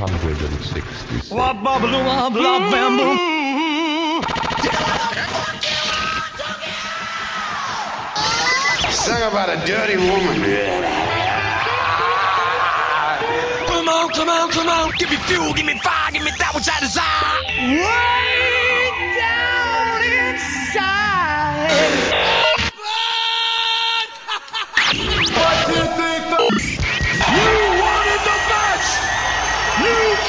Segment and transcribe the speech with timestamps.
[0.00, 1.30] 666.
[8.96, 10.40] Sing about a dirty woman.
[13.66, 14.90] Come on, come on, come on.
[14.98, 17.42] Give me fuel, give me fire, give me that which I desire.
[17.76, 18.90] Way
[19.20, 20.00] down
[20.32, 21.10] inside.
[25.36, 26.09] what do you think?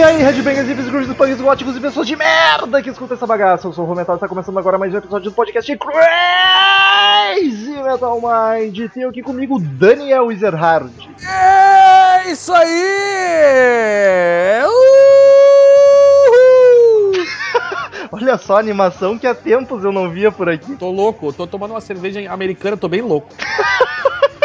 [0.00, 3.66] E aí, Redbangers, hippies, grunges, punks, góticos e pessoas de merda que escutam essa bagaça.
[3.66, 8.18] Eu sou o Romental e está começando agora mais um episódio do podcast Crazy Metal
[8.18, 8.90] Mind.
[8.94, 10.90] Tenho aqui comigo Daniel Ezerhard.
[11.22, 12.72] É isso aí!
[16.22, 17.12] Uhul!
[18.10, 20.76] Olha só a animação que há tempos eu não via por aqui.
[20.76, 23.28] Tô louco, tô tomando uma cerveja americana, tô bem louco.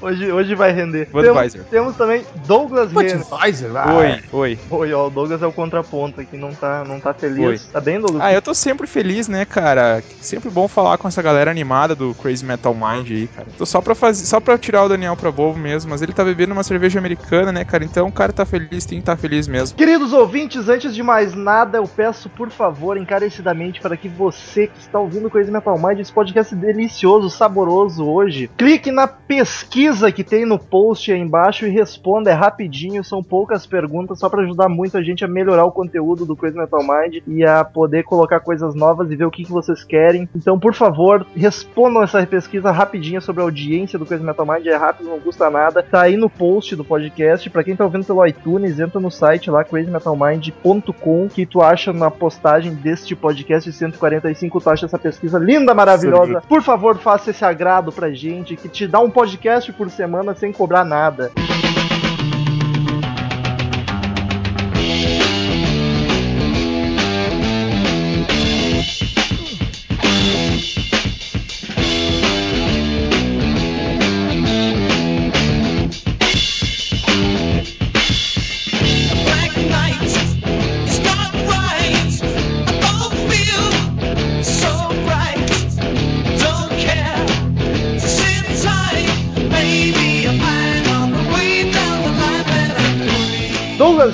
[0.00, 1.08] Hoje, hoje vai render.
[1.10, 1.62] Budweiser.
[1.64, 2.90] Temos, temos também Douglas.
[2.90, 3.70] Budweiser?
[3.76, 4.58] Ah, Oi, oi.
[4.70, 7.46] Oi, ó, o Douglas é o contraponto aqui, não tá, não tá feliz.
[7.46, 7.72] Oi.
[7.72, 8.22] Tá bem, Douglas?
[8.22, 10.02] Ah, eu tô sempre feliz, né, cara?
[10.20, 13.46] Sempre bom falar com essa galera animada do Crazy Metal Mind aí, cara.
[13.58, 16.24] Tô só pra, fazer, só pra tirar o Daniel pra bobo mesmo, mas ele tá
[16.24, 17.84] bebendo uma cerveja americana, né, cara?
[17.84, 19.76] Então o cara tá feliz, tem que tá feliz mesmo.
[19.76, 24.80] Queridos ouvintes, antes de mais nada, eu peço por favor, encarecidamente, para que você que
[24.80, 30.46] está ouvindo Crazy Metal Mind, esse podcast delicioso, saboroso hoje, clique na pesquisa que tem
[30.46, 34.96] no post aí embaixo e responda, é rapidinho, são poucas perguntas, só para ajudar muito
[34.96, 38.74] a gente a melhorar o conteúdo do Crazy Metal Mind e a poder colocar coisas
[38.74, 40.28] novas e ver o que, que vocês querem.
[40.34, 44.76] Então, por favor, respondam essa pesquisa rapidinha sobre a audiência do Crazy Metal Mind, é
[44.76, 45.82] rápido, não custa nada.
[45.82, 49.50] Tá aí no post do podcast, para quem tá ouvindo pelo iTunes, entra no site
[49.50, 55.74] lá crazymetalmind.com que tu acha na postagem deste podcast 145, tu acha essa pesquisa linda,
[55.74, 56.42] maravilhosa.
[56.48, 60.52] Por favor, faça esse agrado pra gente, que te dá um podcast por semana sem
[60.52, 61.32] cobrar nada.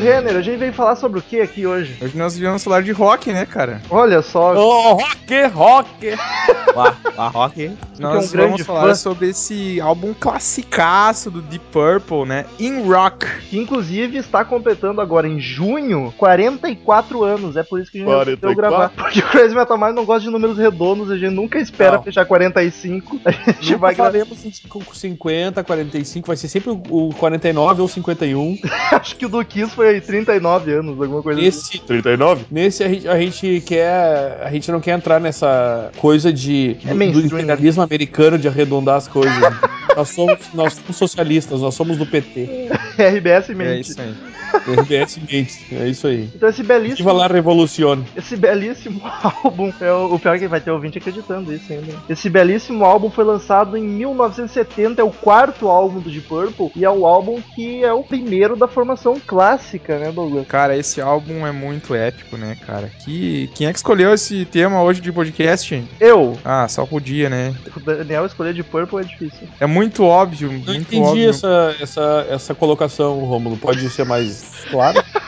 [0.06, 1.96] dije Renner, a gente veio falar sobre o que aqui hoje?
[2.02, 3.80] Hoje nós viemos falar de rock, né, cara?
[3.88, 6.10] Olha só, Ô, rock, rock!
[6.74, 7.70] Lá, lá, rock.
[7.98, 8.94] Nós um grande vamos falar fã.
[8.96, 12.44] sobre esse álbum classicaço do Deep Purple, né?
[12.58, 13.24] In Rock.
[13.48, 17.56] que inclusive está completando agora em junho 44 anos.
[17.56, 18.56] É por isso que a gente 44?
[18.56, 18.88] gravar.
[18.90, 22.02] Porque o Crazy Metal Mind não gosta de números redondos, a gente nunca espera Não.
[22.02, 23.20] fechar 45.
[23.24, 24.10] A gente Nunca vai gravar.
[24.10, 24.38] faremos
[24.68, 28.58] com 50, 45, vai ser sempre o- o 49 ou 51.
[28.92, 29.88] Acho que o do Kiss foi
[30.24, 31.46] 39 anos, alguma coisa assim.
[31.46, 32.44] Nesse 39?
[32.50, 34.40] Nesse a gente, a gente quer.
[34.42, 37.26] A gente não quer entrar nessa coisa de É do, do mainstream.
[37.26, 39.34] imperialismo americano de arredondar as coisas.
[39.96, 42.68] nós, somos, nós somos socialistas, nós somos do PT.
[42.98, 43.90] RBS É mente.
[43.90, 44.14] isso aí.
[44.56, 46.30] RBS Gates, é isso aí.
[46.34, 48.04] Então esse Viva belíssimo, lá, revolucione.
[48.16, 49.00] esse belíssimo
[49.44, 51.94] álbum, é o, o pior é que vai ter ouvinte acreditando isso ainda.
[52.08, 56.84] Esse belíssimo álbum foi lançado em 1970, é o quarto álbum do Deep Purple e
[56.84, 60.46] é o álbum que é o primeiro da formação clássica, né, Douglas?
[60.46, 62.90] Cara, esse álbum é muito épico, né, cara?
[63.04, 65.84] Que, quem é que escolheu esse tema hoje de podcast?
[66.00, 67.54] Eu, Ah, só podia, né?
[67.76, 69.46] o Daniel escolher Deep Purple é difícil.
[69.60, 71.30] É muito óbvio, Não muito entendi óbvio.
[71.30, 73.56] essa, essa, essa colocação, Rômulo.
[73.56, 75.02] Pode ser mais claro?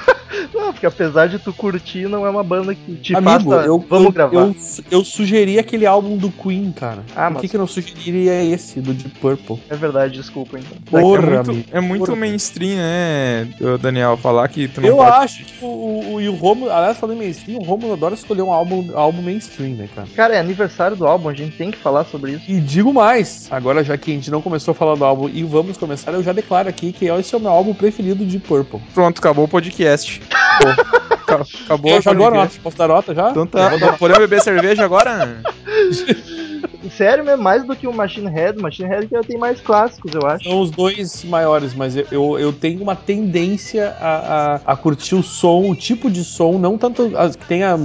[0.78, 3.66] Porque apesar de tu curtir, não é uma banda que te Amigo, faça.
[3.66, 4.36] eu, Vamos eu, gravar.
[4.36, 4.56] Eu,
[4.92, 7.02] eu sugeri aquele álbum do Queen, cara.
[7.16, 9.58] Ah, Por mas- que, que eu não sugeriria esse, do Deep Purple?
[9.68, 10.78] É verdade, desculpa então.
[10.88, 12.16] Porra, é muito, é muito Porra.
[12.16, 13.48] mainstream, né,
[13.80, 14.16] Daniel?
[14.16, 15.10] Falar que tu não Eu pode...
[15.16, 18.42] acho que o, o, e o Romulo, aliás, falando em mainstream, o Romulo adora escolher
[18.42, 20.06] um álbum, álbum mainstream, né, cara?
[20.14, 22.44] Cara, é aniversário do álbum, a gente tem que falar sobre isso.
[22.46, 25.42] E digo mais, agora já que a gente não começou a falar do álbum e
[25.42, 28.78] vamos começar, eu já declaro aqui que esse é o meu álbum preferido de Purple.
[28.94, 30.22] Pronto, acabou o podcast.
[31.26, 32.58] Ca- Acabou o agora, podcast.
[32.58, 32.62] ó.
[32.62, 33.30] Posso dar nota já?
[33.30, 35.42] Então tá, podemos beber cerveja agora?
[36.90, 38.60] Sério mesmo, mais do que o Machine Head.
[38.60, 40.48] Machine Head que já tem mais clássicos, eu acho.
[40.48, 45.14] São os dois maiores, mas eu, eu, eu tenho uma tendência a, a, a curtir
[45.14, 47.76] o som, o tipo de som, não tanto as que tem a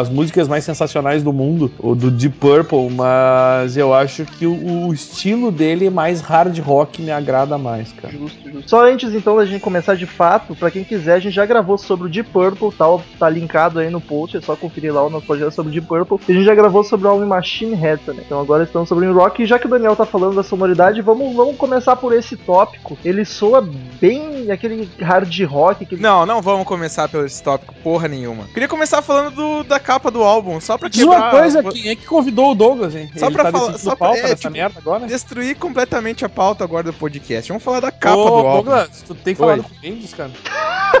[0.00, 4.86] as músicas mais sensacionais do mundo, o do Deep Purple, mas eu acho que o,
[4.86, 8.12] o estilo dele é mais hard rock me agrada mais, cara.
[8.12, 8.68] Justo, justo.
[8.68, 11.76] Só antes então da gente começar de fato, pra quem quiser, a gente já gravou
[11.78, 15.10] sobre o Deep Purple, tal, tá linkado aí no post, é só conferir lá o
[15.10, 16.18] nosso projeto sobre o Deep Purple.
[16.28, 18.23] E a gente já gravou sobre o álbum Machine Head também.
[18.26, 21.02] Então agora estamos sobre o rock, e já que o Daniel tá falando da sonoridade,
[21.02, 22.96] vamos, vamos começar por esse tópico.
[23.04, 23.60] Ele soa
[24.00, 28.44] bem aquele hard rock, aquele Não, não vamos começar pelo esse tópico, porra nenhuma.
[28.48, 31.18] Queria começar falando do- da capa do álbum, só pra Diz quebrar...
[31.20, 33.10] uma coisa, quem é que convidou o Douglas, hein?
[33.14, 35.06] Só Ele pra tá falar- só pra- pauta é, tipo, merda agora?
[35.06, 37.48] Destruir completamente a pauta agora do podcast.
[37.48, 38.52] Vamos falar da capa Ô, do álbum.
[38.70, 39.64] Douglas, tu tem falado Oi.
[39.64, 40.30] com o Mendes, cara?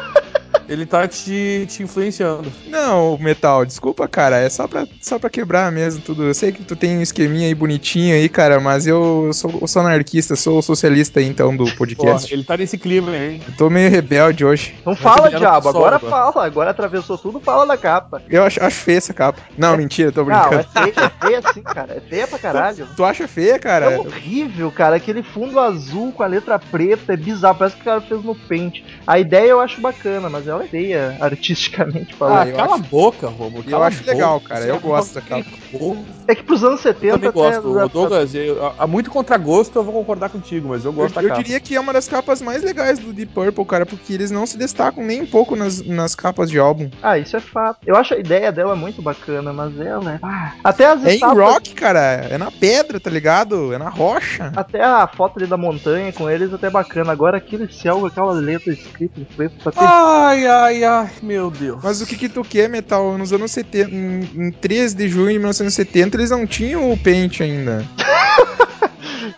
[0.68, 2.50] Ele tá te, te influenciando.
[2.66, 4.38] Não, Metal, desculpa, cara.
[4.38, 6.24] É só pra, só pra quebrar mesmo tudo.
[6.24, 9.66] Eu sei que tu tem um esqueminha aí bonitinho aí, cara, mas eu sou, eu
[9.66, 12.32] sou anarquista, sou socialista aí, então do Porra, podcast.
[12.32, 13.40] ele tá nesse clima, hein?
[13.46, 14.74] Eu tô meio rebelde hoje.
[14.80, 18.22] Então fala, diabo, agora fala, agora atravessou tudo, fala da capa.
[18.28, 19.40] Eu acho, acho feia essa capa.
[19.58, 20.68] Não, mentira, tô Não, é brincando.
[20.72, 22.88] feia, é feia sim, cara, é feia pra caralho.
[22.96, 24.00] Tu acha feia, É cara?
[24.00, 24.96] horrível, cara.
[24.96, 27.58] Aquele fundo azul com a letra preta é bizarro.
[27.58, 28.84] Parece que o cara fez no pente.
[29.06, 32.48] A ideia eu acho bacana, mas ela é feia artisticamente Ah, falando.
[32.48, 33.64] eu cala acho- a boca, Romulo.
[33.66, 34.10] eu acho boca.
[34.12, 37.38] legal, cara, eu é gosto da uma- É que pros anos Eu 70 também até
[37.60, 37.72] gosto.
[37.72, 41.22] pra- Douglas, eu, há muito contragosto, eu vou concordar contigo, mas eu gosto Eu, da
[41.22, 41.42] eu capa.
[41.42, 44.46] diria que é uma das capas mais legais do Deep Purple, cara, porque eles não
[44.46, 46.88] se destacam nem um pouco nas, nas capas de álbum.
[47.02, 47.78] Ah, isso é fato.
[47.86, 50.18] Eu acho a ideia dela muito bacana, mas ela é.
[50.22, 52.00] Ah, até as É em rock, cara.
[52.30, 53.72] É na pedra, tá ligado?
[53.74, 54.52] É na rocha.
[54.56, 57.12] Até a foto ali da montanha com eles até bacana.
[57.12, 59.78] Agora aquele céu com aquela letra escrita em preto tá ter...
[59.80, 61.80] Ai, ai, ai, meu Deus.
[61.82, 63.16] Mas o que que tu quer, Metal?
[63.18, 67.40] Nos anos 70, em, em 13 de junho de 1970, eles não tinham o Paint
[67.40, 67.84] ainda.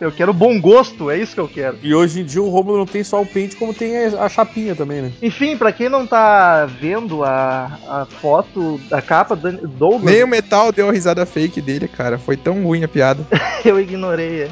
[0.01, 1.79] Eu quero bom gosto, é isso que eu quero.
[1.83, 4.29] E hoje em dia o Romulo não tem só o pente, como tem a, a
[4.29, 5.13] chapinha também, né?
[5.23, 10.29] Enfim, pra quem não tá vendo a, a foto da capa do Douglas, Nem o
[10.29, 12.19] Metal deu a risada fake dele, cara.
[12.19, 13.27] Foi tão ruim a piada.
[13.65, 14.51] eu ignorei.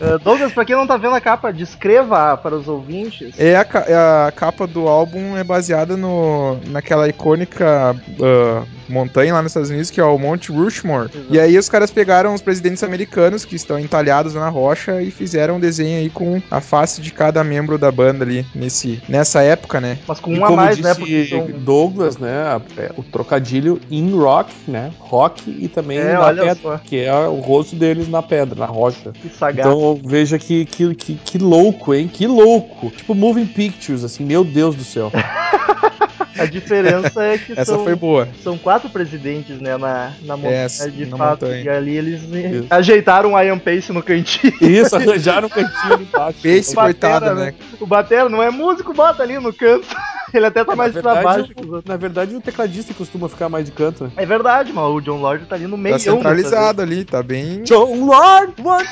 [0.00, 3.34] Uh, Douglas, pra quem não tá vendo a capa, descreva para os ouvintes.
[3.38, 9.42] É a, ca- a capa do álbum é baseada no, naquela icônica ah, montanha lá
[9.42, 11.08] nos Estados Unidos, que é o Monte Rushmore.
[11.12, 11.26] Exato.
[11.34, 15.56] E aí os caras pegaram os presidentes americanos que estão entalhados na rocha e fizeram
[15.56, 19.80] um desenho aí com a face de cada membro da banda ali nesse, nessa época,
[19.80, 19.98] né?
[20.06, 20.94] Mas com E um a mais, né?
[20.94, 21.46] Porque são...
[21.58, 22.60] Douglas, né?
[22.76, 24.92] é, o trocadilho in rock, né?
[24.98, 26.78] Rock e também É, na pedra, só.
[26.78, 29.10] que é o rosto deles na pedra, na rocha.
[29.12, 29.66] Que sagaz.
[29.66, 32.08] Então veja que, que, que, que louco, hein?
[32.12, 32.90] Que louco.
[32.90, 35.12] Tipo Moving Pictures, assim, meu Deus do céu.
[36.38, 38.28] A diferença é que Essa são, foi boa.
[38.42, 39.76] são quatro presidentes, né?
[39.76, 41.44] Na, na montanha, Essa, de na fato.
[41.46, 41.62] montanha.
[41.64, 42.66] E ali eles Isso.
[42.70, 44.52] ajeitaram o Ian Pace no cantinho.
[44.60, 46.38] Isso, arranjaram um cantinho embaixo.
[46.42, 47.46] Pace, coitado, né?
[47.46, 47.54] né?
[47.80, 49.86] O Batera não é músico, bota ali no canto.
[50.34, 51.84] Ele até tá Na mais pra verdade, baixo os outros.
[51.84, 54.10] Na verdade, o tecladista costuma ficar mais de canto, né?
[54.16, 54.94] É verdade, mano.
[54.94, 55.94] O John Lord tá ali no meio.
[55.94, 57.62] Tá centralizado ali, tá bem.
[57.62, 58.84] John Lord, buy-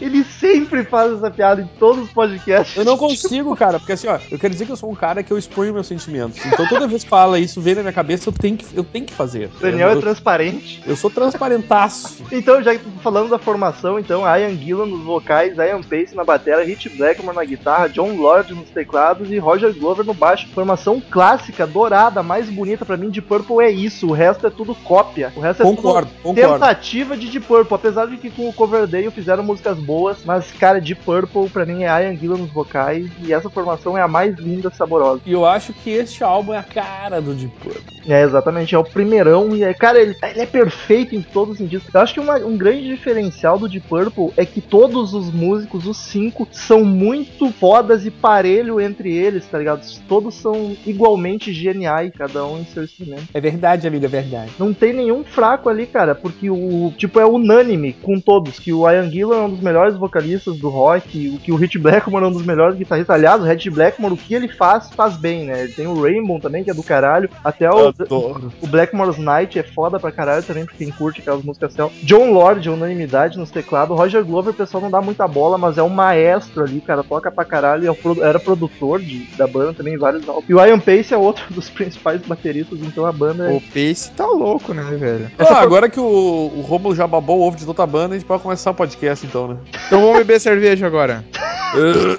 [0.00, 2.76] Ele sempre faz essa piada em todos os podcasts.
[2.76, 5.22] Eu não consigo, cara, porque assim, ó, eu quero dizer que eu sou um cara
[5.24, 6.38] que eu exponho meus sentimentos.
[6.54, 9.04] Então toda vez que fala isso, vem na minha cabeça, eu tenho que, eu tenho
[9.04, 9.50] que fazer.
[9.56, 10.82] O Daniel eu, é transparente.
[10.86, 12.24] eu sou transparentaço.
[12.34, 16.88] Então, já falando da formação, então, Ian Gillan nos vocais, Ian Pace na bateria, Hit
[16.88, 20.48] Blackmore na guitarra, John Lord nos teclados e Roger Glover no baixo.
[20.48, 24.08] Formação clássica, dourada, mais bonita pra mim de Purple é isso.
[24.08, 25.32] O resto é tudo cópia.
[25.36, 26.54] O resto é Concordo, tudo concordo.
[26.54, 27.74] tentativa de Deep Purple.
[27.74, 31.84] Apesar de que com o Coverdale fizeram músicas boas, mas, cara, Deep Purple pra mim
[31.84, 35.22] é Ian Gillan nos vocais e essa formação é a mais linda e saborosa.
[35.24, 37.82] E eu acho que este álbum é a cara do Deep Purple.
[38.06, 41.58] É, exatamente, é o primeirão e, é, cara, ele, ele é perfeito em todos os
[41.58, 41.86] sentidos.
[41.92, 45.86] Eu acho que uma- um grande diferencial do Deep Purple é que todos os músicos,
[45.86, 49.82] os cinco, são muito fodas e parelho entre eles, tá ligado?
[50.08, 53.24] Todos são igualmente geniais, cada um em seu instrumento.
[53.32, 54.52] É verdade, amigo, é verdade.
[54.58, 58.88] Não tem nenhum fraco ali, cara, porque o, tipo, é unânime com todos, que o
[58.90, 62.28] Ian Gillan é um dos melhores vocalistas do rock, o que o Hit Blackmore é
[62.28, 63.14] um dos melhores guitarristas.
[63.14, 65.64] Aliás, o Hit Blackmore, o que ele faz, faz bem, né?
[65.64, 67.88] Ele tem o Rainbow também, que é do caralho, até o...
[67.88, 68.52] Adoro.
[68.60, 71.92] O Blackmore's Night é foda pra caralho também, pra quem curte aquelas músicas céu.
[72.02, 73.96] John Lord, unanimidade nos teclados.
[73.96, 77.02] Roger Glover, o pessoal não dá muita bola, mas é um maestro ali, cara.
[77.02, 77.84] Toca pra caralho.
[77.84, 80.44] e é Era produtor de, da banda também, vários álbuns.
[80.48, 83.56] E o Ian Pace é outro dos principais bateristas, então a banda é.
[83.56, 85.30] O Pace tá louco, né, velho?
[85.38, 88.26] Ah, agora que o, o Romulo já babou o ovo de outra banda, a gente
[88.26, 89.56] pode começar o podcast então, né?
[89.86, 91.24] Então vamos beber cerveja agora.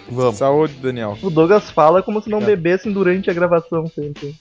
[0.09, 0.35] Vamos.
[0.37, 1.17] Saúde, Daniel.
[1.23, 2.45] O Douglas fala como se não É.
[2.45, 4.35] bebessem durante a gravação sempre.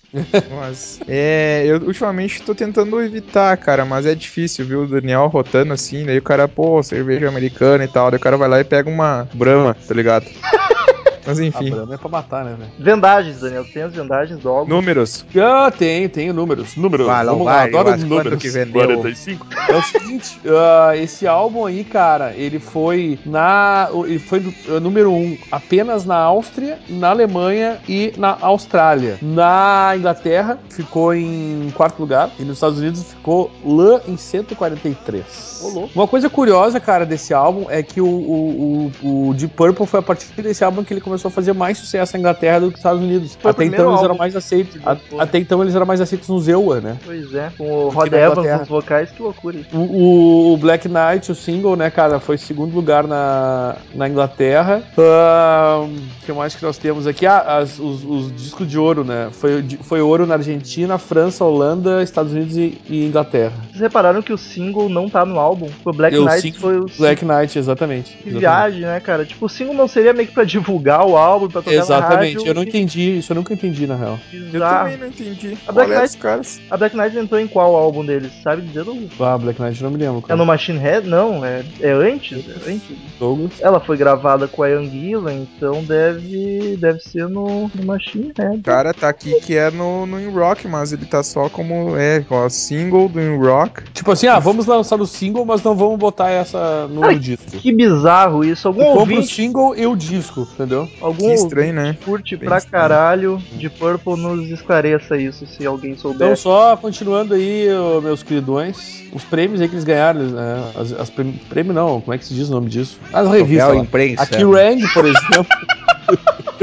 [0.51, 4.83] Mas, é, eu ultimamente tô tentando evitar, cara, mas é difícil, viu?
[4.83, 8.37] O Daniel rotando assim, daí o cara, pô, cerveja americana e tal, daí o cara
[8.37, 10.27] vai lá e pega uma Brahma, tá ligado?
[11.27, 12.71] Mas A enfim, Brahma é pra matar, né, velho?
[12.79, 13.65] Vendagens, Daniel.
[13.65, 14.75] Tem as vendagens do álbum.
[14.75, 15.25] números.
[15.37, 16.77] Ah, tem, tem números.
[16.77, 17.07] Números.
[17.07, 18.43] Vai, Vamos Lombardi, lá, adoro mas números.
[18.43, 18.73] que vendeu?
[18.73, 19.47] 45.
[19.69, 23.89] É o seguinte, ah, esse álbum aí, cara, ele foi na.
[24.05, 29.19] Ele foi do, ah, número um apenas na Áustria, na Alemanha e na Austrália.
[29.23, 35.61] Na Inglaterra ficou em quarto lugar e nos Estados Unidos ficou lá em 143.
[35.63, 35.91] Ô, louco.
[35.95, 40.01] Uma coisa curiosa, cara, desse álbum é que o, o, o, o Deep Purple foi
[40.01, 42.73] a partir desse álbum que ele começou a fazer mais sucesso na Inglaterra do que
[42.73, 43.39] nos Estados Unidos.
[43.41, 44.81] Foi até então eles eram álbum mais aceitos.
[44.85, 45.21] a- botou.
[45.21, 46.97] até então eles eram mais aceitos no Zewa, né?
[47.05, 49.69] Pois é, com o Rod Evans nos vocais, que loucura isso.
[49.77, 54.83] O, o- Black Knight, o single, né, cara, foi segundo lugar na, na Inglaterra.
[54.97, 57.27] O que mais que nós temos aqui?
[57.27, 59.29] Ah, as- os, os discos de ouro, né?
[59.33, 63.53] Foi, foi ouro na Argentina, França, Holanda, Estados Unidos e, e Inglaterra.
[63.69, 65.69] Vocês repararam que o single não tá no álbum?
[65.85, 68.11] O Black Eu, Knight foi o Black Knight, exatamente.
[68.17, 68.41] Que exatamente.
[68.41, 69.25] viagem, né, cara?
[69.25, 72.35] Tipo, o single não seria meio que pra divulgar o álbum, pra tocar na Exatamente,
[72.37, 72.49] rádio?
[72.51, 74.19] eu não entendi, isso eu nunca entendi, na real.
[74.33, 74.85] Eu Bizarro.
[74.85, 75.59] também não entendi.
[75.67, 76.61] A Black é Knight- caras?
[76.71, 78.33] A Black Knight entrou em qual álbum deles?
[78.43, 79.11] Sabe dizer, Douglas?
[79.21, 80.19] Ah, Black Knight eu não me lembro.
[80.19, 80.37] É Cara.
[80.37, 81.09] no Machine Head?
[81.09, 82.97] Não, é, é antes, é antes.
[83.19, 83.53] Douglas.
[83.61, 88.59] Ela foi gravada com a Ian Gillan, então deve, deve ser no, no Machine Head.
[88.59, 91.97] O cara tá aqui que é no, no In Rock, mas ele tá só como,
[91.97, 93.83] é, ó, single do In Rock.
[93.93, 97.45] Tipo assim, ah, vamos lançar o single, mas não vamos botar essa no Ai, disco.
[97.59, 98.69] Que bizarro isso.
[98.69, 100.89] Algum Compra o ouvinte, single e o disco, entendeu?
[101.01, 101.97] Algum Que estranho, né?
[102.05, 102.83] curte Bem pra estranho.
[102.83, 106.27] caralho de Purple nos esclareça isso, se alguém souber.
[106.27, 107.69] Então, só continuando aí,
[108.03, 110.73] meus queridões, os prêmios aí que eles ganharam, né?
[110.77, 112.99] As, as prêmio, prêmio não, como é que se diz o nome disso?
[113.13, 113.69] As revistas.
[113.69, 113.77] lá.
[113.77, 114.23] imprensa.
[114.23, 115.47] A Kerrang, por exemplo.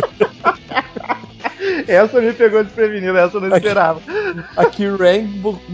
[1.88, 4.01] Essa me pegou desprevenido, essa eu não esperava.
[4.55, 5.27] A Kerrang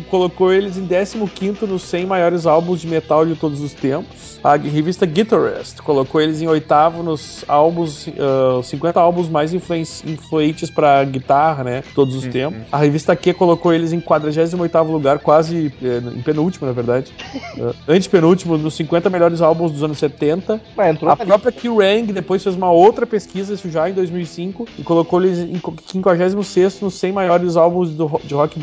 [0.10, 4.27] colocou eles em 15 nos 100 maiores álbuns de metal de todos os tempos.
[4.44, 10.70] A revista Guitarist colocou eles em oitavo nos álbuns, ah, 50 álbuns mais influen- influentes
[10.70, 11.84] para guitarra, né?
[11.94, 12.62] Todos os tempos.
[12.72, 17.12] A revista Q colocou eles em 48 lugar, quase eh, em penúltimo, na verdade.
[17.58, 20.62] uh, antepenúltimo, nos 50 melhores álbuns dos anos 70.
[20.76, 24.84] Mas entrou A própria Kerrang depois fez uma outra pesquisa, isso já em 2005, e
[24.84, 28.60] colocou eles em 56 nos 100 maiores álbuns do de rock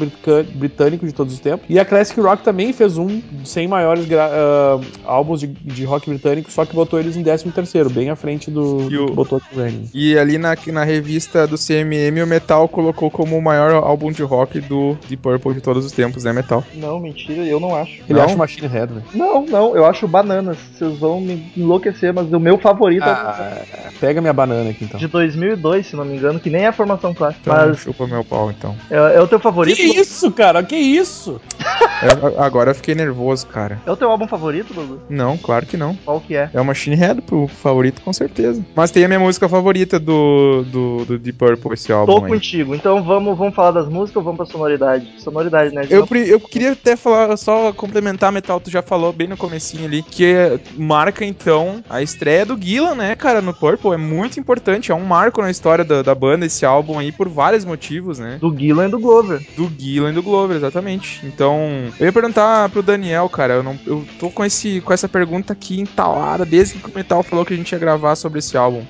[0.54, 1.66] britânico de todos os tempos.
[1.68, 6.08] E a Classic Rock também fez um dos 100 maiores ah, álbuns de, de rock
[6.10, 9.88] britânico, só que botou eles em 13º, bem à frente do, E o- botou Kerrang.
[9.94, 14.22] E ali na, na revista do CMM, o Metal colocou como o maior álbum de
[14.22, 16.62] rock do Deep Purple de todos os tempos, né, Metal?
[16.74, 18.02] Não, mentira, eu não acho.
[18.08, 18.22] Ele Não?
[18.26, 19.02] acha Machine Head, né?
[19.14, 20.58] Não, não, eu acho bananas.
[20.76, 23.62] Vocês vão me enlouquecer, mas o meu favorito é Ah,
[24.00, 25.00] pega minha banana aqui então.
[25.00, 27.40] de 2002, se não me engano, que nem é a formação clássica.
[27.42, 28.76] Então, Mas chupa meu pau, então.
[28.90, 29.76] é, é o teu favorito?
[29.76, 30.62] Que isso, cara?
[30.62, 31.40] Que isso?
[32.02, 33.80] É, agora eu fiquei nervoso, cara.
[33.86, 35.00] É o teu álbum favorito, Dudu?
[35.08, 35.94] Não, claro que não.
[36.04, 36.50] Qual que é?
[36.52, 38.64] É o Machine Head pro favorito, com certeza.
[38.74, 42.30] Mas tem a minha música favorita do, do, do Deep Purple, esse álbum Tô aí.
[42.30, 42.74] contigo.
[42.74, 45.06] Então vamos, vamos falar das músicas ou vamos pra sonoridade?
[45.18, 45.86] Sonoridade, né?
[45.90, 50.02] Eu, eu queria até falar, só complementar, Metal, tu já falou bem no comecinho ali,
[50.02, 54.90] que é- marca então a estreia do Gillan, né, cara, no Purple, é muito importante,
[54.90, 58.38] é um marco na história da, da banda, esse álbum aí, por vários motivos, né,
[58.40, 59.40] Do Gillan e do Glover.
[59.56, 61.20] do Gillan e do Glover, exatamente.
[61.24, 61.58] Então,
[61.98, 65.43] eu ia perguntar pro Daniel, cara, eu, não, eu tô com, esse, com essa pergunta
[65.52, 68.84] aqui entalada, desde que o Metal falou que a gente ia gravar sobre esse álbum.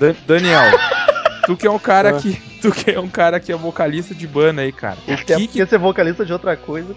[0.00, 0.62] Da- Daniel,
[1.46, 2.20] tu que é um cara Ah.
[2.20, 2.40] que...
[2.62, 4.96] Tu que é um cara que é vocalista de banda aí, cara.
[5.06, 6.94] O que que porque ser vocalista de outra coisa.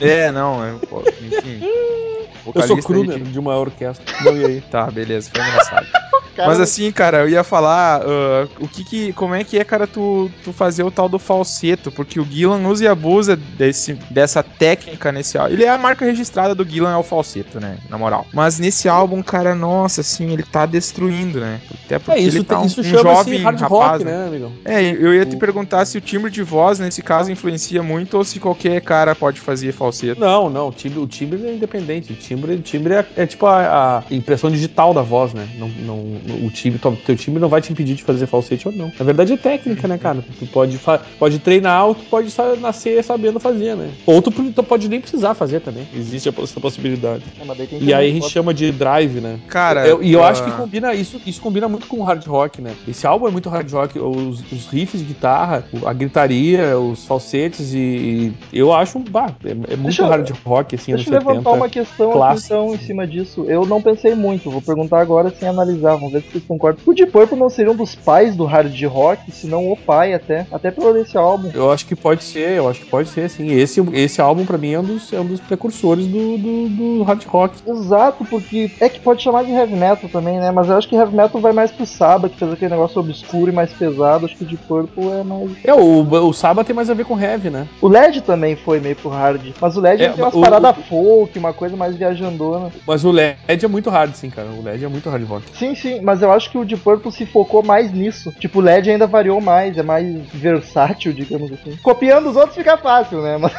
[0.00, 1.60] é, não, é, pô, enfim.
[1.62, 4.04] Eu sou Vocalista crooner de- de uma orquestra.
[4.24, 4.60] Não, e aí?
[4.62, 5.86] Tá, beleza, foi engraçado.
[6.34, 9.64] Cara, Mas assim, cara, eu ia falar ah, o que que, como é que é,
[9.64, 13.94] cara, tu, tu fazer o tal do falseto, porque o Gillan usa e abusa desse,
[14.10, 15.52] dessa técnica nesse álbum.
[15.52, 18.26] Ele é a marca registrada do Gillan, é o falseto, né, na moral.
[18.32, 21.60] Mas nesse álbum, cara, nossa, assim, ele tá destruindo, né?
[21.84, 24.18] Até porque É, isso, ele tá um, isso um chama-se jovem hard rapaz, rock, né?
[24.18, 24.52] né, amigão?
[24.64, 28.24] É, eu ia te perguntar se o timbre de voz, nesse caso, influencia muito ou
[28.24, 30.20] se qualquer cara pode fazer falseto.
[30.20, 32.12] Não, não, o timbre, o timbre é independente.
[32.12, 35.48] O timbre, o timbre é, é tipo a, a impressão digital da voz, né?
[35.58, 35.96] Não, não,
[36.44, 38.92] o timbre, teu- teu timbre não vai te impedir de fazer falsete ou não.
[38.98, 40.24] Na verdade é técnica, né, cara?
[40.38, 40.78] Tu pode,
[41.18, 43.90] pode treinar ou tu pode nascer sabendo fazer, né?
[44.06, 45.86] Ou tu, tu pode nem precisar fazer também.
[45.94, 47.22] Existe essa possibilidade.
[47.40, 49.38] É, mas daí tem E aí a gente chama de drive, né?
[49.48, 52.24] Cara, Eu- e eu ah, acho que combina isso, isso combina muito com o hard
[52.26, 52.72] rock, né?
[52.88, 57.72] Esse álbum é muito hard rock, os, os riffs de guitarra, a gritaria, os falsetes
[57.74, 61.14] e, e eu acho, bah, é, é muito Deixa eu- hard rock assim, Deixa eu
[61.14, 61.50] levantar 70.
[61.56, 62.54] uma questão aqui, clássico.
[62.54, 63.44] então em cima disso.
[63.48, 66.80] Eu não pensei muito, vou perguntar agora sem analisar, vamos se vocês concordam.
[66.86, 70.14] O Deep Purple não seria um dos pais do hard rock, se não o pai
[70.14, 71.50] até, até pelo esse álbum.
[71.54, 73.50] Eu acho que pode ser, eu acho que pode ser, sim.
[73.52, 77.02] Esse, esse álbum, pra mim, é um dos, é um dos precursores do, do, do
[77.02, 77.56] hard rock.
[77.66, 80.50] Exato, porque é que pode chamar de heavy metal também, né?
[80.50, 83.50] Mas eu acho que heavy metal vai mais pro Saba, que fez aquele negócio obscuro
[83.50, 84.26] e mais pesado.
[84.26, 85.50] Acho que o Deep Purple é mais.
[85.64, 87.66] É, o, o Saba tem mais a ver com heavy, né?
[87.80, 89.52] O LED também foi meio pro hard.
[89.60, 92.70] Mas o LED É, tem umas paradas folk, uma coisa mais viajandona.
[92.86, 94.48] Mas o LED é muito hard, sim, cara.
[94.48, 95.44] O LED é muito hard rock.
[95.56, 98.32] Sim, sim, mas eu acho que o Deep Purple se focou mais nisso.
[98.38, 101.76] Tipo, o LED ainda variou mais, é mais versátil, digamos assim.
[101.82, 103.38] Copiando os outros fica fácil, né?
[103.38, 103.52] Mas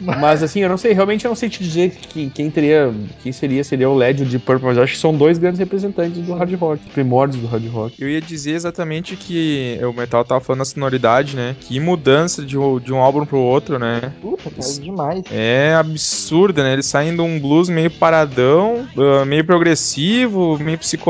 [0.00, 2.92] mas assim, eu não sei, realmente eu não sei te dizer que, quem teria,
[3.22, 5.38] quem seria, seria o LED e o Deep Purple, mas eu acho que são dois
[5.38, 7.94] grandes representantes do hard rock, primórdios do hard rock.
[8.02, 11.56] Eu ia dizer exatamente que o Metal tava falando da sonoridade, né?
[11.60, 14.12] Que mudança de, um- de um álbum pro outro, né?
[14.20, 15.22] puta, cara, é demais.
[15.30, 16.72] É absurda, né?
[16.72, 21.03] Eles saem de um blues meio paradão, ah, meio progressivo, meio psicodélico.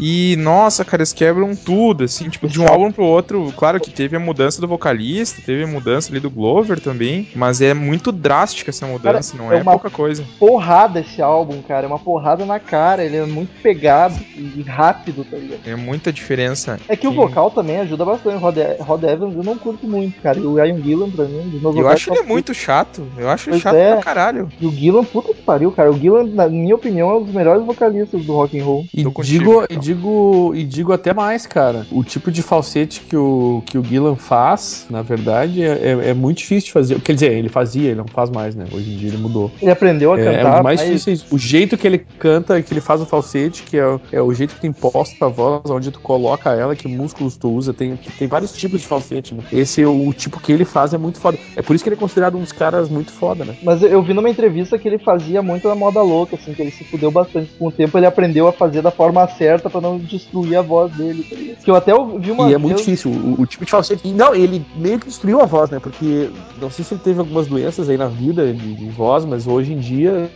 [0.00, 3.52] E, nossa, cara, eles quebram tudo, assim, tipo, de um álbum pro outro.
[3.56, 7.28] Claro que teve a mudança do vocalista, teve a mudança ali do Glover também.
[7.34, 10.24] Mas é muito drástica essa mudança, não é é, uma- pouca coisa.
[10.38, 11.86] Porrada esse álbum, cara.
[11.86, 13.04] É uma porrada na cara.
[13.04, 15.60] Ele é muito pegado e rápido, tá ligado?
[15.66, 16.78] É muita diferença.
[16.88, 17.16] É que o Sim.
[17.16, 18.36] vocal também ajuda bastante.
[18.36, 20.38] O Rod, Rod Evans eu não curto muito, cara.
[20.38, 22.26] E o Ian Gillan, pra mim, dos meus Eu acho ele favoritos.
[22.28, 23.06] muito chato.
[23.16, 23.92] Eu acho Pois chato é.
[23.94, 24.48] pra caralho.
[24.60, 25.90] E o Gillan, puta que pariu, cara.
[25.90, 28.86] O Gillan, na minha opinião, é um dos melhores vocalistas do rock and roll.
[29.00, 29.78] E contigo, digo, e então.
[29.78, 31.86] digo e digo até mais, cara.
[31.90, 36.14] O tipo de falsete que o, que o Gillan faz, na verdade, é, é- é
[36.14, 37.00] muito difícil de fazer.
[37.00, 38.66] Quer dizer, ele fazia, ele não faz mais, né?
[38.72, 39.50] Hoje em dia ele mudou.
[39.60, 40.54] Ele aprendeu a É, é cantar.
[40.54, 41.24] dos mais mas- difíceis.
[41.30, 44.32] O jeito que ele canta, que ele faz o falsete, que é, o- é o
[44.32, 47.72] jeito que tu imposta a voz, onde tu coloca ela, que músculos tu usa.
[47.72, 49.42] Tem, tem vários tipos de falsete, né?
[49.52, 51.38] Esse, o, tipo que ele faz é muito foda.
[51.56, 53.54] É por isso que ele é considerado um dos caras muito foda, né?
[53.62, 56.62] Mas eu- eu vi numa entrevista que ele fazia muito na moda louca, assim, que
[56.62, 57.50] ele se fudeu bastante.
[57.58, 60.92] Com o tempo ele aprendeu a fazer da forma certa pra não destruir a voz
[60.92, 61.56] dele.
[61.62, 63.10] Que eu até ouvi vi uma e é muito difícil.
[63.10, 64.06] O, o tipo de falsete.
[64.08, 65.78] E não, ele meio que destruiu a voz, né?
[65.80, 69.46] Porque não sei se ele teve algumas doenças aí na vida de, de voz, mas
[69.46, 70.30] hoje em dia.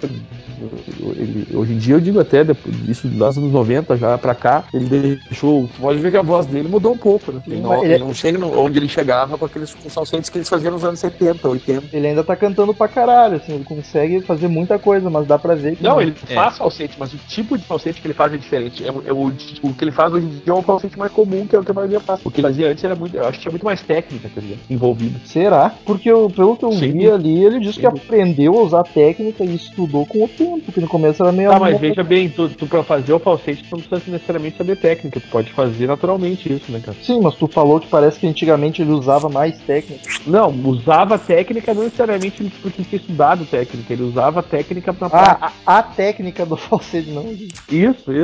[1.16, 4.64] ele- hoje em dia eu digo até, depois, isso dos anos 90 já pra cá,
[4.72, 4.86] ele
[5.28, 5.68] deixou.
[5.80, 7.40] Pode ver que a voz dele mudou um pouco, né?
[7.46, 10.72] Ele não, Ele- ele não chega onde ele chegava com aqueles falsetes que eles faziam
[10.72, 11.84] nos anos 70, 80.
[11.96, 15.54] Ele ainda tá cantando pra caralho, assim, ele consegue fazer muita coisa, mas dá pra
[15.54, 15.82] ver que.
[15.82, 16.34] Não, ele É.
[16.34, 18.84] faz falsete, mas o tipo de falsete que ele faz é diferente.
[18.84, 21.46] É, é o, o que ele faz hoje em dia é um falsete mais comum,
[21.46, 22.20] que é o que a maioria faz.
[22.24, 23.16] O que ele fazia antes era muito.
[23.16, 24.60] Eu acho que tinha muito mais técnica, tá ligado?
[24.68, 25.20] Envolvida.
[25.24, 25.74] Será?
[25.84, 26.92] Porque eu, pelo que eu Sim.
[26.92, 27.96] vi ali, ele disse que Sim.
[27.96, 31.50] aprendeu a usar técnica e estudou com o tempo, que no começo era meio.
[31.50, 34.76] Tá, mas veja bem, tu, tu pra fazer o falsete tu não precisa necessariamente saber
[34.76, 36.96] técnica, tu pode fazer naturalmente isso, né, cara?
[37.02, 40.02] Sim, mas tu falou que parece que antigamente ele usava mais técnica.
[40.26, 45.08] Não, usava técnica não necessariamente porque tinha estudado técnica, ele usava técnica pra.
[45.12, 47.24] Ah, a, a técnica do falsete, não.
[47.32, 48.21] Isso, isso.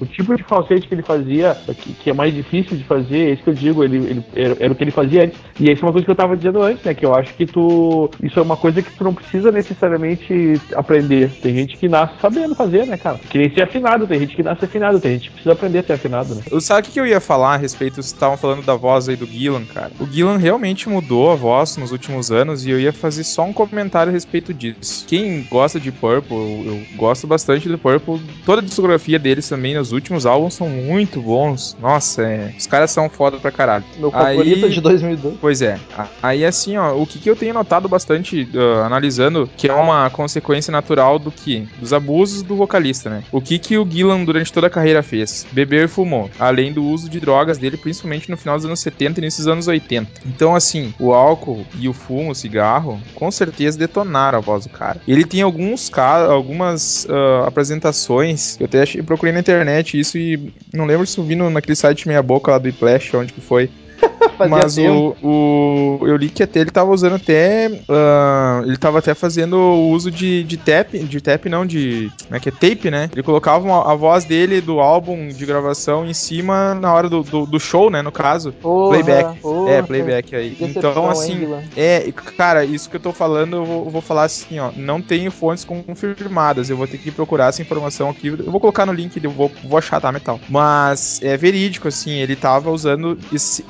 [0.00, 3.32] O tipo de falsete que ele fazia, que, que é mais difícil de fazer, é
[3.32, 5.38] isso que eu digo, ele, ele- era, era o que ele fazia antes.
[5.60, 6.94] E isso é uma coisa que eu tava dizendo antes, né?
[6.94, 8.10] Que eu acho que tu.
[8.22, 11.30] Isso é uma coisa que tu não precisa necessariamente aprender.
[11.42, 13.18] Tem gente que nasce sabendo fazer, né, cara?
[13.30, 15.82] Que nem ser afinado, tem gente que nasce afinado, tem gente que precisa aprender a
[15.82, 16.42] ser afinado, né?
[16.50, 17.94] Eu- Sabe o que que eu ia falar a respeito?
[17.94, 19.92] Vocês estavam falando da voz aí do Gillan, cara.
[20.00, 23.52] O Gillan realmente mudou a voz nos últimos anos e eu ia fazer só um
[23.52, 25.04] comentário a respeito disso.
[25.06, 28.20] Quem gosta de Purple, eu, eu gosto bastante do Purple.
[28.44, 31.76] Toda a discografia deles também nos últimos álbuns são muito bons.
[31.80, 33.84] Nossa, é, os caras são foda pra caralho.
[33.98, 35.36] Meu favorito Aí- é de 2002.
[35.40, 35.78] Pois é.
[36.22, 40.08] Aí assim, ó, o que, que eu tenho notado bastante ah, analisando que é uma
[40.10, 41.68] consequência natural do que?
[41.78, 43.22] Dos abusos do vocalista, né?
[43.32, 45.46] O que que o Gillan durante toda a carreira fez?
[45.52, 46.30] Bebeu e fumou.
[46.38, 49.52] Além do uso de drogas dele, principalmente no final dos anos 70 e início dos
[49.52, 50.10] anos 80.
[50.26, 54.70] Então, assim, o álcool e o fumo, o cigarro, com certeza detonaram a voz do
[54.70, 55.00] cara.
[55.06, 60.52] Ele tem alguns casos, algumas ah, apresentações, eu até achei, procurei na internet isso e
[60.72, 63.40] não lembro se eu vi no, naquele site meia boca lá do Iplash, onde que
[63.40, 63.70] foi.
[64.36, 65.16] Fazia Mas tempo.
[65.22, 66.06] o, o.
[66.06, 67.70] Eu li que até ele tava usando até.
[67.88, 70.92] ah, ele tava até fazendo o uso de, de tap.
[70.94, 72.10] De tap não, de.
[72.24, 72.52] Como é que é?
[72.52, 73.10] Tape, né?
[73.12, 77.22] Ele colocava uma- a voz dele do álbum de gravação em cima na hora do,
[77.22, 78.02] do, do show, né?
[78.02, 78.52] No caso.
[78.52, 79.40] Porra, playback.
[79.40, 79.70] porra.
[79.70, 80.50] É, playback aí.
[80.50, 81.38] Decepção, Então, hein, assim.
[81.38, 81.68] Guilherme?
[81.76, 84.70] É, cara, isso que eu tô falando, eu vou, eu vou falar assim, ó.
[84.76, 86.70] Não tenho fontes confirmadas.
[86.70, 88.28] Eu vou ter que procurar essa informação aqui.
[88.28, 90.40] Eu vou colocar no link, eu vou, vou achar, tá, metal.
[90.48, 93.62] Mas é verídico, assim, ele tava usando ex-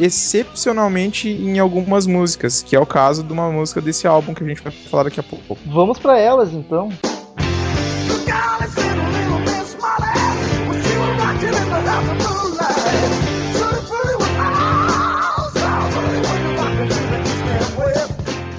[0.57, 4.47] excepcionalmente em algumas músicas, que é o caso de uma música desse álbum que a
[4.47, 5.59] gente vai falar daqui a pouco.
[5.67, 6.89] Vamos pra elas então.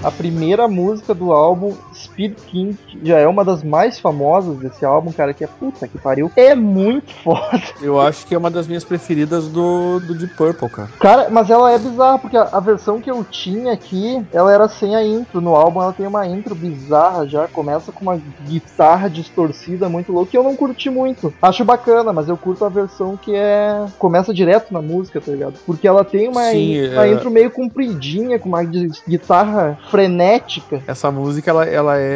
[0.03, 1.75] A primeira música do álbum
[2.17, 5.87] Speed King, que já é uma das mais famosas desse álbum, cara, que é puta
[5.87, 6.31] que pariu.
[6.35, 7.61] É muito foda.
[7.79, 10.89] Eu acho que é uma das minhas preferidas do, do Deep Purple, cara.
[10.99, 14.67] Cara, mas ela é bizarra, porque a, a versão que eu tinha aqui, ela era
[14.67, 15.39] sem a intro.
[15.41, 20.31] No álbum ela tem uma intro bizarra já, começa com uma guitarra distorcida muito louca,
[20.31, 21.31] que eu não curti muito.
[21.39, 23.85] Acho bacana, mas eu curto a versão que é.
[23.99, 25.59] começa direto na música, tá ligado?
[25.67, 27.11] Porque ela tem uma, Sim, in- uma é.
[27.13, 30.81] intro meio compridinha, com uma gui- guitarra frenética.
[30.87, 32.06] Essa música, ela, ela é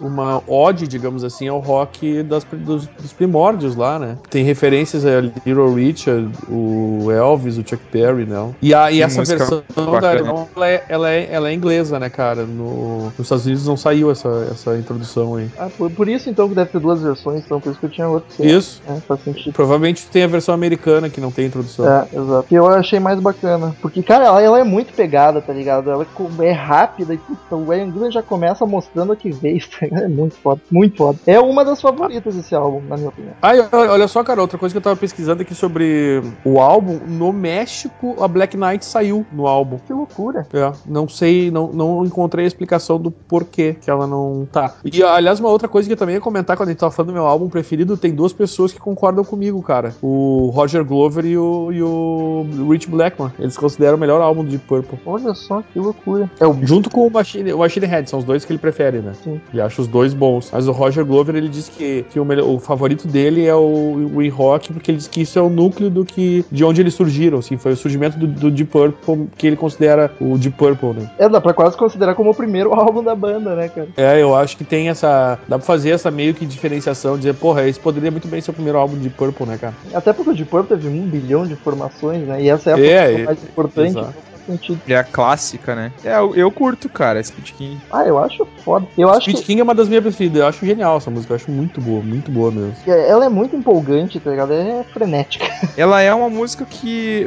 [0.00, 4.16] uma ode, digamos assim, ao rock das, dos, dos primórdios lá, né?
[4.30, 8.50] Tem referências a Little Richard, o Elvis, o Chuck Berry, né?
[8.62, 9.62] E, a, e essa versão
[10.00, 12.42] da ela é, ela, é, ela é inglesa, né, cara?
[12.44, 15.48] No, nos Estados Unidos não saiu essa, essa introdução aí.
[15.58, 17.90] Ah, por, por isso então que deve ter duas versões, então por isso que eu
[17.90, 18.28] tinha outra.
[18.44, 18.82] Isso.
[18.88, 19.52] É, faz sentido.
[19.52, 21.86] Provavelmente tem a versão americana que não tem introdução.
[21.88, 22.46] É, exato.
[22.48, 23.74] Que eu achei mais bacana.
[23.80, 25.90] Porque, cara, ela, ela é muito pegada, tá ligado?
[25.90, 29.60] Ela co- é rápida e puta, o Ian Gillan já começa mostrando a que veio,
[29.82, 29.98] ligado?
[30.08, 31.18] É muito foda, muito foda.
[31.26, 33.34] É uma das favoritas desse álbum, na minha opinião.
[33.42, 37.32] E olha só, cara, outra coisa que eu tava pesquisando aqui sobre o álbum, no
[37.32, 39.78] México a Black Knight saiu no álbum.
[39.86, 40.46] Que loucura.
[40.52, 44.74] É, não sei, não, não encontrei a explicação do porquê que ela não tá.
[44.84, 47.08] E, aliás, uma outra coisa que eu também ia comentar quando a gente tava falando
[47.08, 49.94] do meu álbum preferido, tem duas pessoas que concordam comigo, cara.
[50.02, 53.32] O Roger Glover e o, e o Rich Blackman.
[53.38, 54.98] Eles consideram o melhor álbum Deep Purple.
[55.04, 56.30] Olha só, que loucura.
[56.38, 58.97] É o Junto com o Machine, o Machine Head, são os dois que ele prefere,
[59.00, 59.12] né?
[59.22, 59.40] Sim.
[59.52, 60.50] E acha os dois bons.
[60.52, 64.10] Mas o Roger Glover, ele disse que, que o, melhor- o favorito dele é o,
[64.14, 66.94] o E-Rock, porque ele diz que isso é o núcleo do que, de onde eles
[66.94, 70.90] surgiram, assim, foi o surgimento do, do Deep Purple, que ele considera o Deep Purple,
[70.94, 71.10] né?
[71.18, 73.88] É, dá pra quase considerar como o primeiro álbum da banda, né, cara?
[73.96, 75.38] É, eu acho que tem essa.
[75.48, 78.54] Dá pra fazer essa meio que diferenciação, dizer, porra, esse poderia muito bem ser o
[78.54, 79.74] primeiro álbum de Purple, né, cara?
[79.94, 82.42] Até porque o Deep Purple teve um bilhão de formações, né?
[82.42, 84.14] E essa é a É, é, mais importante, exato.
[84.52, 84.80] Sentido.
[84.86, 85.92] É a clássica, né?
[86.04, 87.80] É, eu, eu curto, cara, Speed King.
[87.92, 88.86] Ah, eu acho foda.
[88.96, 91.32] Eu acho Speed que King é uma das minhas preferidas, eu acho genial essa música,
[91.32, 92.74] eu acho muito boa, muito boa mesmo.
[92.86, 94.52] ela é muito empolgante, tá ligado?
[94.52, 95.46] É frenética.
[95.76, 97.24] Ela é uma música que.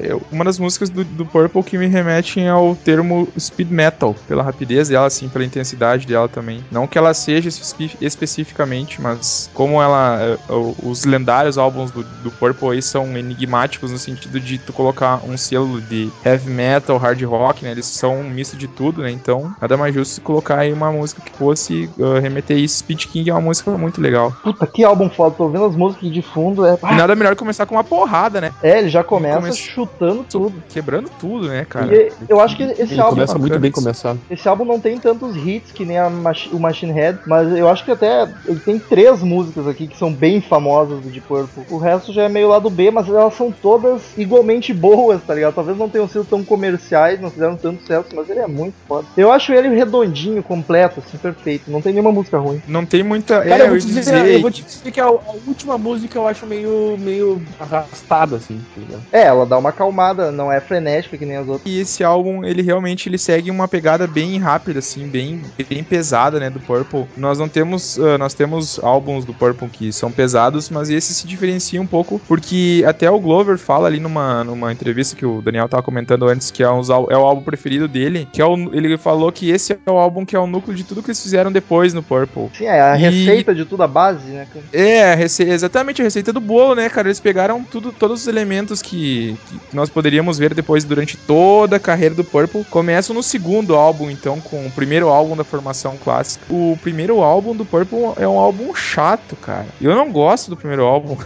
[0.00, 4.42] é uma das músicas do, do Purple que me remetem ao termo speed metal, pela
[4.42, 6.64] rapidez dela, assim, pela intensidade dela também.
[6.70, 10.38] Não que ela seja espe- especificamente, mas como ela.
[10.48, 15.20] o- os lendários álbuns do, do Purple aí são enigmáticos no sentido de tu colocar
[15.24, 17.70] um selo de heavy metal, hard rock, né?
[17.72, 19.10] Eles são um misto de tudo, né?
[19.10, 22.78] Então, nada mais justo colocar aí uma música que fosse ah, remeter isso.
[22.78, 24.32] Speed King é uma música muito legal.
[24.42, 25.34] Puta, que álbum foda.
[25.36, 26.64] Tô ouvindo as músicas de fundo.
[26.66, 28.52] É, E nada melhor que começar com uma porrada, né?
[28.62, 30.62] é ele já começa Começa- chutando tudo.
[30.68, 31.94] Quebrando tudo, né, cara?
[31.94, 33.14] E eu acho que esse Ele álbum.
[33.16, 34.18] começa muito bem começado.
[34.30, 37.68] Esse álbum não tem tantos hits que nem a Machi- o Machine Head, mas eu
[37.68, 41.64] acho que até ele tem três músicas aqui que são bem famosas do Deep Purple.
[41.70, 45.54] O resto já é meio lado B, mas elas são todas igualmente boas, tá ligado?
[45.54, 49.06] Talvez não tenham sido tão comerciais, não fizeram tanto sucesso, mas ele é muito foda.
[49.16, 51.70] Eu acho ele redondinho, completo, assim, perfeito.
[51.70, 52.60] Não tem nenhuma música ruim.
[52.66, 53.40] Não tem muita.
[53.40, 55.78] Cara, é, eu, vou te dizer, dizer, eu vou te dizer que a, a última
[55.78, 58.60] música eu acho meio, meio arrastada, assim.
[58.90, 58.98] tá?
[59.12, 61.62] É, ela dá uma acalmada, não é frenética que nem as outras.
[61.62, 66.40] que esse álbum, ele realmente ele segue uma pegada bem rápida, assim, bem, bem pesada,
[66.40, 67.06] né, do Purple.
[67.16, 71.26] Nós não temos, ah, nós temos álbuns do Purple que são pesados, mas esse se
[71.26, 75.68] diferencia um pouco, porque até o Glover fala ali numa, numa entrevista que o Daniel
[75.68, 78.96] tava comentando antes, que é, uns é o álbum preferido dele, que é o, ele
[78.98, 81.50] falou que esse é o álbum que é o núcleo de tudo que eles fizeram
[81.50, 82.50] depois no Purple.
[82.56, 84.46] Sim, é a E- receita de tudo, a base, né?
[84.52, 84.64] cara?
[84.72, 87.08] É, rece- exatamente a receita do bolo, né, cara?
[87.08, 91.80] Eles pegaram tudo, todos os elementos que, que nós poderíamos ver depois durante toda a
[91.80, 92.64] carreira do Purple.
[92.70, 96.46] Começam no segundo álbum, então, com o primeiro álbum da formação clássica.
[96.50, 99.66] O primeiro álbum do Purple é um álbum chato, cara.
[99.80, 101.16] Eu não gosto do primeiro álbum.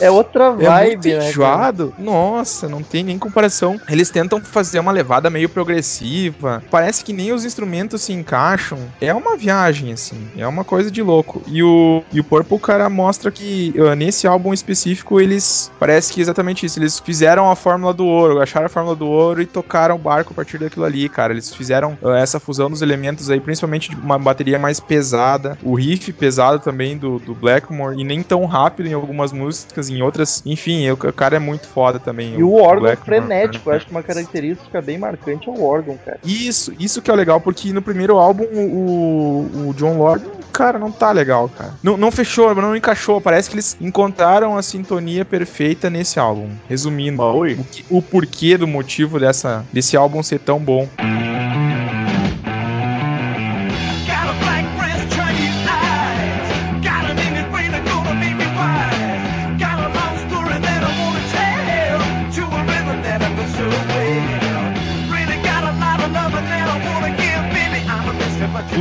[0.00, 1.18] É outra É muito vibe, né?
[1.18, 1.28] cara?
[1.30, 1.94] enjoado.
[1.98, 3.69] Nossa, não tem nem comparação.
[3.88, 6.62] Eles tentam fazer uma levada meio progressiva.
[6.70, 8.78] Parece que nem os instrumentos se encaixam.
[9.00, 10.28] É uma viagem, assim.
[10.36, 11.42] É uma coisa de louco.
[11.46, 15.70] E o, e o Purple, cara, mostra que ah, nesse álbum específico, eles.
[15.78, 16.78] Parece que é exatamente isso.
[16.78, 20.32] Eles fizeram a fórmula do ouro, acharam a fórmula do ouro e tocaram o barco
[20.32, 21.32] a partir daquilo ali, cara.
[21.32, 25.58] Eles fizeram ah, essa fusão dos elementos aí, principalmente de uma bateria mais pesada.
[25.62, 28.00] O riff pesado também do, do Blackmore.
[28.00, 30.42] E nem tão rápido em algumas músicas, em outras.
[30.44, 32.34] Enfim, o cara é muito foda também.
[32.38, 35.98] E o órgão Blackmore, frenético, eu acho que uma característica bem marcante é o órgão,
[36.04, 36.18] cara.
[36.24, 40.90] Isso, isso que é legal, porque no primeiro álbum o, o John Lord, cara, não
[40.90, 41.74] tá legal, cara.
[41.82, 43.20] Não, não fechou, não encaixou.
[43.20, 46.50] Parece que eles encontraram a sintonia perfeita nesse álbum.
[46.68, 50.88] Resumindo, o, o porquê do motivo dessa, desse álbum ser tão bom.
[50.98, 51.29] Got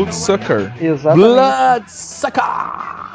[0.05, 0.71] Bloodsucker.
[0.79, 1.27] Exatamente.
[1.33, 2.68] Bloodsucker!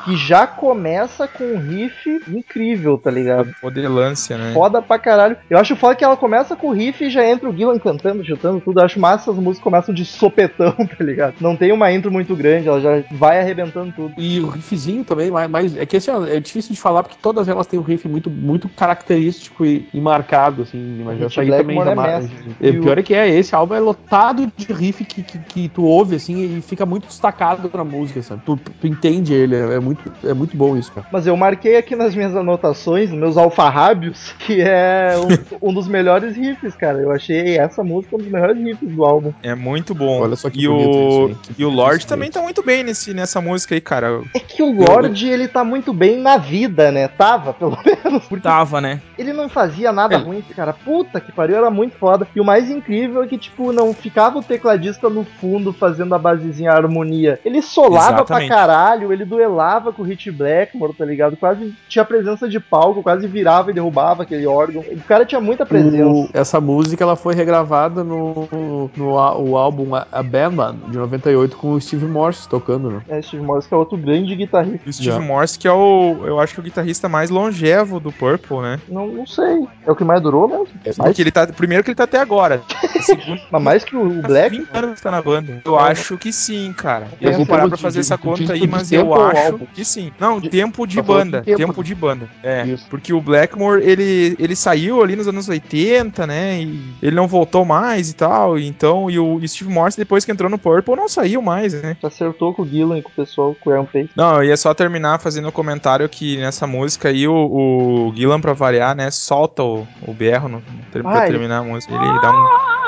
[0.04, 3.54] Que já começa com um riff incrível, tá ligado?
[3.62, 4.52] Modelância, né?
[4.52, 5.36] Foda pra caralho.
[5.48, 8.24] Eu acho foda que ela começa com o riff e já entra o Gillan cantando,
[8.24, 8.80] chutando tudo.
[8.80, 11.34] Eu acho massa as músicas começam de sopetão, tá ligado?
[11.40, 14.14] Não tem uma intro muito grande, ela já vai arrebentando tudo.
[14.18, 17.16] E o riffzinho também, mas, mas é que assim, ó, é difícil de falar porque
[17.20, 21.02] todas elas têm um riff muito, muito característico e, e marcado, assim.
[21.04, 22.56] Mas essa aí também é já mestre.
[22.60, 25.68] é, o- pior é que é, esse álbum é lotado de riff que, que, que
[25.68, 28.42] tu ouve, assim, e fica muito destacado na música, sabe?
[28.44, 31.07] Tu, tu entende ele, é, é muito, é muito bom isso, cara.
[31.12, 35.14] Mas eu marquei aqui nas minhas anotações, nos meus alfarrábios, que é
[35.62, 36.98] um, um dos melhores riffs, cara.
[36.98, 39.33] Eu achei essa música um dos melhores riffs do álbum.
[39.42, 40.20] É muito bom.
[40.22, 43.14] Olha só que e bonito o, isso, e o Lorde também tá muito bem nesse,
[43.14, 44.22] nessa música aí, cara.
[44.35, 47.09] É que o Lorde, ele tá muito bem na vida, né?
[47.09, 48.24] Tava, pelo menos.
[48.26, 49.00] Porque Tava, né?
[49.18, 50.72] ele não fazia nada Ele- ruim, cara.
[50.72, 52.26] Puta que pariu, era muito foda.
[52.35, 56.18] E o mais incrível é que, tipo, não ficava o tecladista no fundo fazendo a
[56.18, 57.38] basezinha a harmonia.
[57.44, 58.48] Ele solava Exatamente.
[58.48, 61.37] pra caralho, ele duelava com o Hit Blackmore, tá ligado?
[61.37, 64.83] Quase tinha presença de palco, quase virava e derrubava aquele órgão.
[64.83, 66.07] O cara tinha muita presença.
[66.07, 71.57] O- essa música ela foi regravada no, no, á- o álbum A- Abandon de 98
[71.57, 73.01] com o Steve Morse tocando, né?
[73.09, 74.88] É, Steve Morse que é outro grande guitarrista.
[74.88, 75.20] O Steve Já.
[75.20, 76.16] Morse, que é o.
[76.25, 78.81] Eu acho que o guitarrista mais longevo do Purple, né?
[78.88, 79.66] Não, não sei.
[79.87, 80.66] É o que mais durou mesmo?
[80.85, 81.47] Mais, Porque ele tá.
[81.47, 82.62] Primeiro que ele tá até agora.
[83.03, 84.57] Segundo, mas mais que o, o tá Black?
[84.59, 85.62] 20 anos que tá na banda.
[85.64, 87.07] Eu acho que sim, cara.
[87.20, 89.66] Eu vou parar no pra fazer de- essa conta aí, mas eu ou acho álbum?
[89.74, 90.12] Que sim.
[90.18, 91.42] Não, De- tempo de banda.
[91.42, 91.58] tempo.
[91.58, 92.28] Tempo de banda.
[92.42, 92.64] É.
[92.66, 92.87] Isso.
[92.88, 96.60] Porque o Blackmore, ele, ele saiu ali nos anos 80, né?
[96.62, 98.58] E ele não voltou mais e tal.
[98.58, 101.96] e Então, e o Steve Morse, depois que entrou no Purple, não saiu mais, né?
[102.02, 103.84] Acertou com o Gillan e com o pessoal, com o Iron.
[104.16, 108.40] Não, eu ia só terminar fazendo um comentário que nessa música aí o, o Gillan,
[108.40, 111.92] pra variar, né, solta o, o berro no, pra Ah, ele- terminar a música.
[111.94, 112.84] Ele dá um.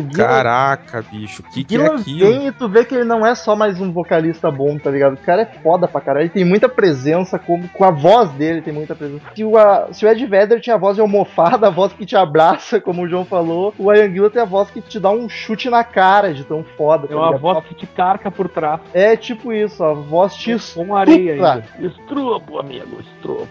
[0.00, 2.46] Gillan, Caraca, bicho, o que, que é aquilo?
[2.48, 5.14] e tu vê que ele não é só mais um vocalista bom, tá ligado?
[5.14, 6.24] O cara é foda pra caralho.
[6.24, 9.22] Ele tem muita presença, como, com a voz dele tem muita presença.
[9.34, 12.04] Se o, a- se o Ed Vedder tinha a voz de almofada, a voz que
[12.04, 15.10] te abraça, como o João falou, o Ian Gillan tem a voz que te dá
[15.10, 17.06] um chute na cara de tão foda.
[17.06, 17.40] É tá uma ligado?
[17.40, 18.80] voz que te carca por trás.
[18.92, 21.64] É tipo isso, a voz te Com areia ainda.
[21.78, 23.48] Estropo, amigo, estropo.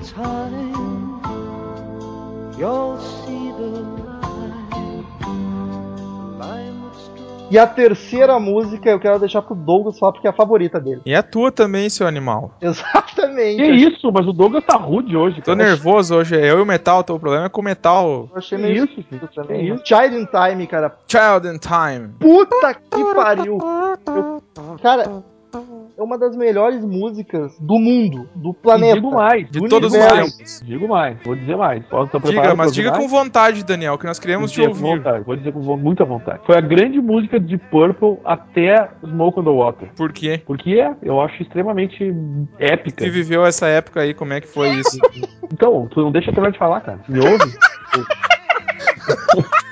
[0.00, 0.72] Time,
[2.58, 5.04] you'll see the light.
[6.38, 7.48] Lion that's strong.
[7.50, 11.00] E a terceira música eu quero deixar pro Douglas falar porque é a favorita dele.
[11.04, 12.52] E a tua também, seu animal.
[12.62, 13.56] Exatamente.
[13.56, 15.56] Que isso, mas o Douglas tá rude hoje, Tô cara.
[15.68, 16.34] nervoso hoje.
[16.36, 18.28] Eu e o metal, o problema é com o metal.
[18.30, 19.28] Eu achei meio isso, filho?
[19.34, 19.68] também.
[19.74, 19.82] Isso?
[19.84, 20.96] Child in Time, cara.
[21.08, 22.08] Child in Time.
[22.20, 23.58] Puta que pariu.
[24.06, 24.40] Eu-
[24.82, 25.22] Cara,
[25.98, 28.94] é uma das melhores músicas do mundo, do E planeta.
[28.94, 29.50] digo mais.
[29.50, 30.62] De Do todos os tempos.
[30.64, 31.16] Digo mais.
[31.24, 31.84] Vou dizer mais.
[31.86, 33.24] Posso estar Diga, preparado mas diga ouvir com mais?
[33.24, 34.98] vontade, Daniel, que nós queremos te dizer com ouvir.
[34.98, 36.40] vontade, Vou dizer com muita vontade.
[36.46, 39.90] Foi a grande música de Purple até Smoke on the Water.
[39.96, 40.40] Por quê?
[40.46, 42.14] Porque é, eu acho extremamente
[42.58, 43.04] épica.
[43.04, 44.98] Que viveu essa época aí, como é que foi isso?
[45.52, 47.00] Então, tu não deixa eu terminar de falar, cara.
[47.08, 47.50] Me ouve?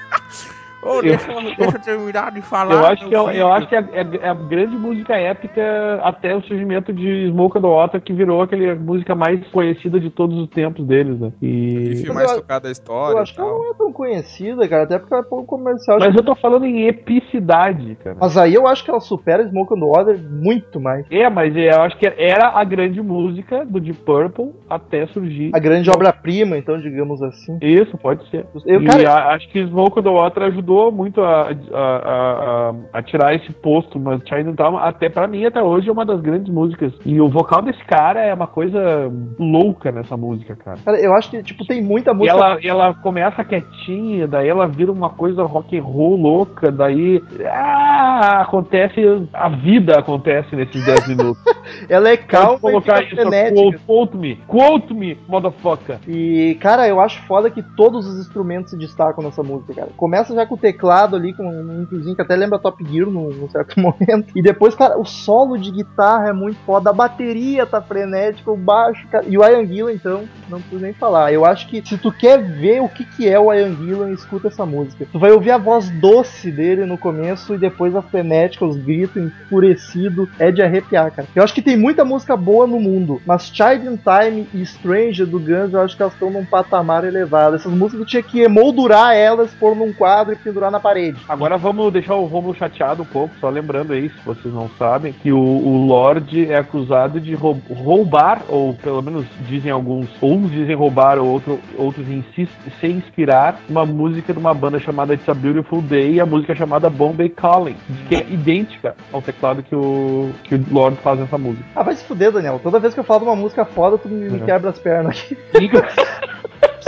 [0.81, 2.75] Ô, deixa- deixa eu terminar de falar.
[2.75, 6.35] eu acho que, é, eu acho que é, é- é a grande música épica até
[6.37, 10.39] o surgimento de Smoke the Water, que virou aquele, a música mais conhecida de todos
[10.39, 11.33] os tempos deles, né?
[11.43, 12.05] E...
[12.15, 14.85] Mais eu- tocado da Eu história acho e que ela não é tão conhecida, cara,
[14.85, 15.99] até porque ela é pouco comercial.
[15.99, 18.17] Mas eu tô falando em epicidade, cara.
[18.21, 21.05] Mas aí eu acho que ela supera Smoke on the Water muito mais.
[21.11, 25.51] É, mas eu acho que era a grande música do Deep Purple até surgir.
[25.55, 27.59] A grande obra-prima, então, digamos assim.
[27.61, 28.47] Isso, pode ser.
[28.67, 31.55] Eu, e cara, a- acho que Smoke on the Water ajudou ajudou muito a, a,
[31.75, 36.05] a, a tirar esse posto, mas China Town, até pra mim, até hoje, é uma
[36.05, 36.93] das grandes músicas.
[37.05, 40.79] E o vocal desse cara é uma coisa louca nessa música, cara.
[40.85, 42.37] Cara, eu acho que, tipo, tem muita música.
[42.37, 47.23] ela, e ela começa quietinha, daí ela vira uma coisa rock and roll louca, daí
[47.47, 49.01] ah, acontece,
[49.33, 51.43] a vida acontece nesses 10 minutos.
[51.89, 55.99] Ela é calma Pode e colocar isso, quote, quote me, quote me, motherfucker.
[56.07, 59.89] E, cara, eu acho foda que todos os instrumentos se destacam nessa música, cara.
[59.97, 63.79] Começa já com teclado ali, com um introzinho que até lembra Top Gear num, certo
[63.81, 64.33] momento.
[64.35, 68.57] E depois, cara, o solo de guitarra é muito foda, a bateria tá frenética, o
[68.57, 69.25] baixo, cara.
[69.27, 71.33] E o Ian Gillan, então, não preciso nem falar.
[71.33, 74.49] Eu acho que se tu quer ver o que, que é o Ian Gillan, escuta
[74.49, 75.07] essa música.
[75.11, 79.23] Tu vai ouvir a voz doce dele no começo e depois a frenética, os gritos,
[79.23, 80.29] enfurecido.
[80.39, 81.29] É de arrepiar, cara.
[81.35, 85.27] Eu acho que tem muita música boa no mundo, mas Child in Time e Stranger
[85.27, 87.57] do Guns, eu acho que elas estão num patamar elevado.
[87.57, 91.19] Essas músicas tu tinha que emoldurar elas, pôr num quadro e pendurar na parede.
[91.29, 95.13] Agora vamos deixar o Romulo chateado um pouco, só lembrando aí, se vocês não sabem,
[95.13, 100.51] que o, o Lorde é acusado de rou- roubar, ou pelo menos dizem alguns, uns
[100.51, 102.49] dizem roubar, ou outro, outros insistem
[102.81, 106.55] se inspirar uma música de uma banda chamada It's a Beautiful Day e a música
[106.55, 107.77] chamada Bombay Calling,
[108.09, 111.65] que é idêntica ao teclado que o, que o Lorde faz nessa música.
[111.75, 112.61] Ah, vai se fuder, Daniel.
[112.63, 114.45] Toda vez que eu falo de uma música foda, tu me, me É.
[114.45, 115.37] quebra as pernas aqui.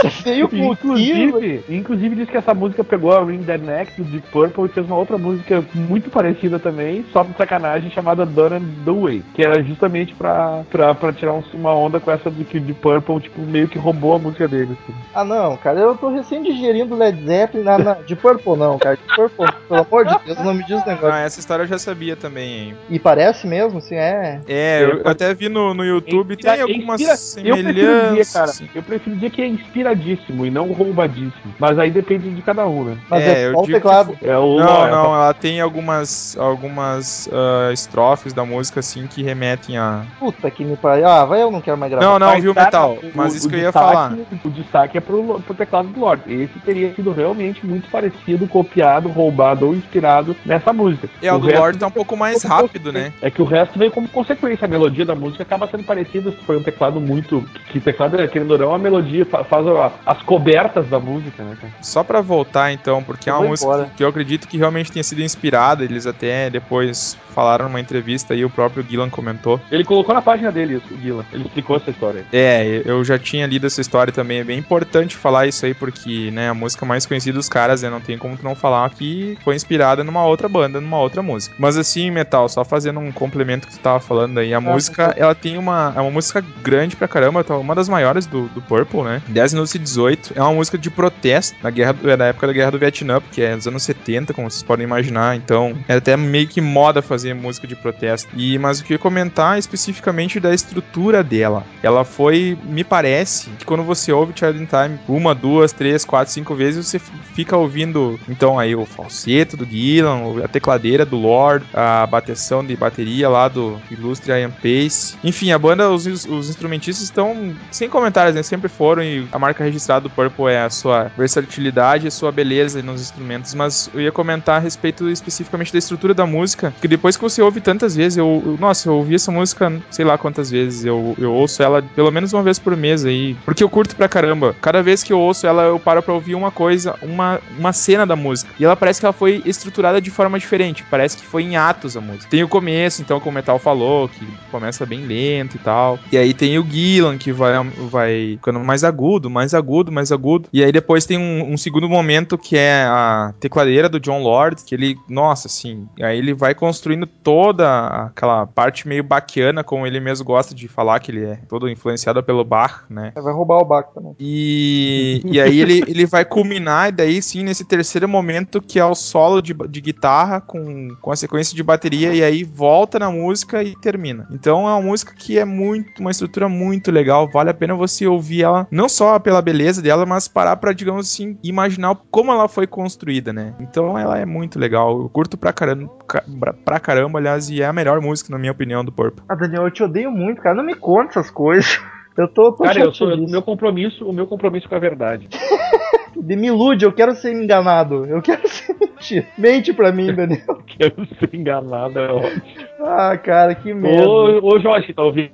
[0.09, 0.55] O.
[0.55, 4.69] Inclusive, inclusive diz que essa música pegou a Ring the Neck do Deep Purple e
[4.69, 9.23] fez uma outra música muito parecida também, só de sacanagem, chamada Done and The Way,
[9.35, 12.61] que era justamente pra, pra, pra tirar um- uma onda com essa do que o
[12.61, 14.71] Deep Purple, tipo, meio que roubou a música dele.
[14.83, 14.93] assim.
[15.13, 17.67] Ah, não, cara, eu tô recém digerindo Led Zeppelin.
[17.67, 18.95] Ah, não, de Purple não, cara.
[18.97, 21.11] De Purple, pelo amor de Deus, não me diz negócio.
[21.11, 22.75] Ah, essa história eu já sabia também, hein?
[22.89, 24.41] E parece mesmo, assim, é.
[24.47, 28.59] É, eu até vi no, no YouTube, Inspira- tem algumas inspira- eu prefiro dizer, semelhanças.
[28.59, 29.47] cara, eu prefiro dizer que é
[29.91, 31.53] inspiradíssimo e não roubadíssimo.
[31.59, 32.97] Mas aí depende de cada um, né?
[33.09, 34.17] Mas É, é, só o digo que teclado.
[34.21, 39.23] É o Não, é, não, ela tem algumas, algumas ah, estrofes da música, assim, que
[39.23, 40.03] remetem a...
[40.19, 41.07] Puta que me pariu.
[41.07, 42.05] Ah, vai, eu não quero mais gravar.
[42.05, 42.97] Não, não, Mas, viu, Metal?
[43.01, 44.13] o- Mas o- isso o que eu ia falar.
[44.43, 46.31] O destaque é pro, pro teclado do Lorde.
[46.33, 51.09] Esse teria sido realmente muito parecido, copiado, roubado ou inspirado nessa música.
[51.21, 53.13] É, o do resto Lorde tá um pouco mais rápido, né?
[53.21, 54.65] É que o resto veio como consequência.
[54.65, 56.31] A melodia da música acaba sendo parecida.
[56.45, 57.43] Foi um teclado muito.
[57.69, 61.57] Que teclado, querendo ou não, a melodia fa- faz a- as cobertas da música, né,
[61.59, 61.73] cara?
[61.81, 65.03] Só pra voltar, então, porque é uma música que, que eu acredito que realmente tenha
[65.03, 65.83] sido inspirada.
[65.83, 69.59] Eles até depois falaram numa entrevista aí, o próprio Gillan comentou.
[69.71, 71.25] Ele colocou na página dele isso, o Guila.
[71.31, 72.25] Ele explicou essa história.
[72.31, 74.39] É, eu já tinha lido essa história também.
[74.39, 77.89] É bem importante falar isso aí, porque, né, a música mais conhecida dos caras, né,
[77.89, 81.55] não tem como tu não falar que foi inspirada numa outra banda, numa outra música.
[81.57, 85.33] Mas assim, Metal, só fazendo um complemento que tu tava falando aí, a música, ela
[85.33, 89.03] tem uma, é uma música grande pra caramba, tá, uma das maiores do, do Purple,
[89.03, 89.21] né?
[89.27, 90.33] 10 minutos e 18.
[90.35, 93.55] É uma música de protesto na guerra, da época da Guerra do Vietnã, porque é
[93.55, 95.35] dos anos 70, como vocês podem imaginar.
[95.35, 98.29] Então, é até meio que moda fazer música de protesto.
[98.35, 101.65] E mas o que eu ia comentar é especificamente da estrutura dela.
[101.83, 106.33] Ela foi, me parece, que quando você ouve Child in Time uma, duas, três, quatro,
[106.33, 106.99] cinco vezes, você
[107.33, 112.75] fica ouvindo então aí o falseto do Gillan, a tecladeira do Lord, a bateção de
[112.75, 115.15] bateria lá do ilustre Ian Pace.
[115.23, 118.43] Enfim, a banda, os, os instrumentistas estão sem comentários, né?
[118.43, 122.81] Sempre foram e a marca registrada do Purple é a sua versatilidade a sua beleza
[122.81, 123.53] nos instrumentos.
[123.53, 127.41] Mas eu ia comentar a respeito especificamente da estrutura da música, que depois que você
[127.41, 131.15] ouve tantas vezes, eu, eu- nossa, eu ouvi essa música sei lá quantas vezes, eu,
[131.19, 134.55] eu ouço ela pelo menos uma vez por mês aí, porque eu curto pra caramba.
[134.61, 138.05] Cada vez que eu ouço ela, eu paro pra ouvir uma coisa, uma, uma cena
[138.05, 138.53] da música.
[138.59, 141.97] E ela parece que ela foi estruturada de forma diferente, parece que foi em atos
[141.97, 142.27] a música.
[142.29, 145.99] Tem o começo, então, como o Metal falou, que começa bem lento e tal.
[146.11, 147.53] E aí tem o Gillan, que vai,
[147.89, 150.47] vai ficando mais agudo, mais agudo, mais agudo.
[150.53, 154.63] E aí depois tem um, um segundo momento que é a tecladeira do John Lord,
[154.63, 159.99] que ele, nossa, assim, aí ele vai construindo toda aquela parte meio baquiana, como ele
[159.99, 163.11] mesmo gosta de falar, que ele é todo influenciado pelo Bach, né?
[163.15, 164.15] Vai roubar o Baco também.
[164.19, 168.85] E, e aí ele, ele vai culminar, e daí sim, nesse terceiro momento, que é
[168.85, 173.09] o solo de, de guitarra com, com a sequência de bateria, e aí volta na
[173.09, 174.27] música e termina.
[174.31, 178.05] Então é uma música que é muito, uma estrutura muito legal, vale a pena você
[178.07, 182.47] ouvir ela, não só pela beleza dela, mas parar pra, digamos assim, imaginar como ela
[182.47, 183.53] foi construída, né?
[183.59, 186.23] Então ela é muito legal, eu curto pra caramba, ca-
[186.65, 189.23] pra caramba, aliás, e é a melhor música, na minha opinião, do Purple.
[189.29, 190.55] Ah, Daniel, eu te odeio muito, cara.
[190.55, 191.79] Não me conta essas coisas.
[192.17, 195.27] Eu tô, Cara, eu sou, o meu compromisso, o meu compromisso com a verdade.
[196.15, 198.05] Me ilude, eu quero ser enganado.
[198.05, 199.25] Eu quero ser mentido.
[199.37, 200.61] Mente pra mim, Daniel.
[200.67, 202.41] Quero ser enganado, é ótimo.
[202.81, 204.07] Ah, cara, que merda.
[204.07, 205.31] Ô, ô Jorge, tá ouvindo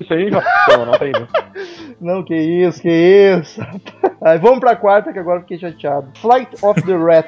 [0.00, 0.48] isso aí, Jorge?
[0.68, 1.12] Não, anota aí?
[2.00, 3.60] Não, que isso, que isso.
[4.22, 6.08] Aí, vamos pra quarta, que agora eu fiquei chateado.
[6.18, 7.26] Flight of the Rat.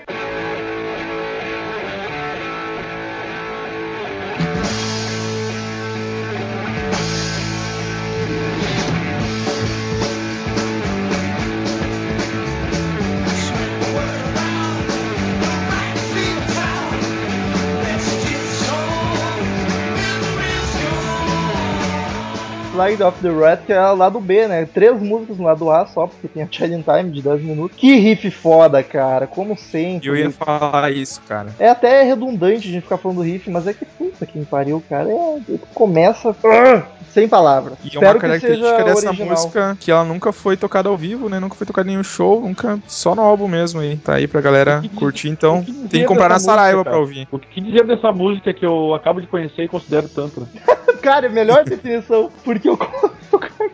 [22.97, 24.67] Flag of the Rat, que é o lado B, né?
[24.73, 27.77] Três músicas no lado A só, porque tem a Chilling Time de 10 minutos.
[27.77, 30.09] Que riff foda, cara, como sempre.
[30.09, 31.55] Eu ia falar isso, cara.
[31.59, 35.11] É até redundante a gente ficar falando riff, mas é que puta que pariu, cara.
[35.11, 35.41] É,
[35.75, 37.79] começa ah, sem palavras.
[37.83, 39.29] E é Espero uma que característica seja dessa original.
[39.29, 41.39] música que ela nunca foi tocada ao vivo, né?
[41.39, 43.97] Nunca foi tocada em nenhum show, nunca só no álbum mesmo aí.
[43.97, 47.03] Tá aí pra galera que curtir, então que tem que comprar na Saraiva pra cara?
[47.03, 47.29] ouvir.
[47.31, 50.47] O que dizer dessa música que eu acabo de conhecer e considero tanto, né?
[51.07, 52.77] Cara, melhor definição, porque eu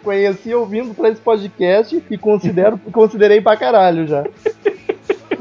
[0.04, 4.22] conheci ouvindo pra esse podcast e considero, considerei pra caralho já.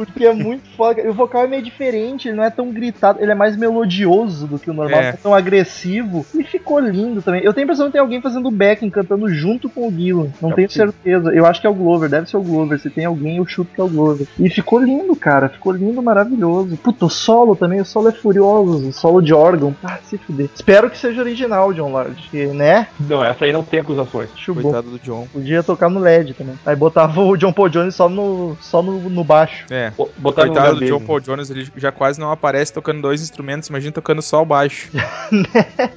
[0.06, 1.02] Porque é muito foda.
[1.02, 4.48] E o vocal é meio diferente, ele não é tão gritado, ele é mais melodioso
[4.48, 5.04] do que o normal, É.
[5.04, 6.26] não é tão agressivo.
[6.34, 7.42] E ficou lindo também.
[7.44, 10.28] Eu tenho a impressão que tem alguém fazendo backing, cantando junto com o Gillan.
[10.42, 10.92] Não É tenho possível.
[10.94, 11.34] certeza.
[11.34, 12.80] Eu acho que é o Glover, deve ser o Glover.
[12.80, 14.28] Se tem alguém, eu chuto que é o Glover.
[14.40, 15.50] E ficou lindo, cara.
[15.50, 16.78] Ficou lindo, maravilhoso.
[16.78, 18.90] Puta, o solo também, o solo é furioso.
[18.90, 19.76] O solo de órgão.
[19.84, 20.50] Ah, se fuder.
[20.54, 22.16] Espero que seja original, John Lord.
[22.22, 22.88] Porque, né?
[23.00, 24.30] Não, essa aí não tem acusações.
[24.36, 24.64] Chubou.
[24.64, 25.28] Coitado do John.
[25.32, 26.56] Podia tocar no LED também.
[26.66, 29.66] Aí botava o John Paul Jones só no, só no, no baixo.
[29.70, 29.91] É.
[29.98, 30.86] Bo- Botar no Coitado do.
[30.86, 34.46] John Paul Jones, ele já quase não aparece tocando dois instrumentos, imagina tocando só o
[34.46, 34.90] baixo.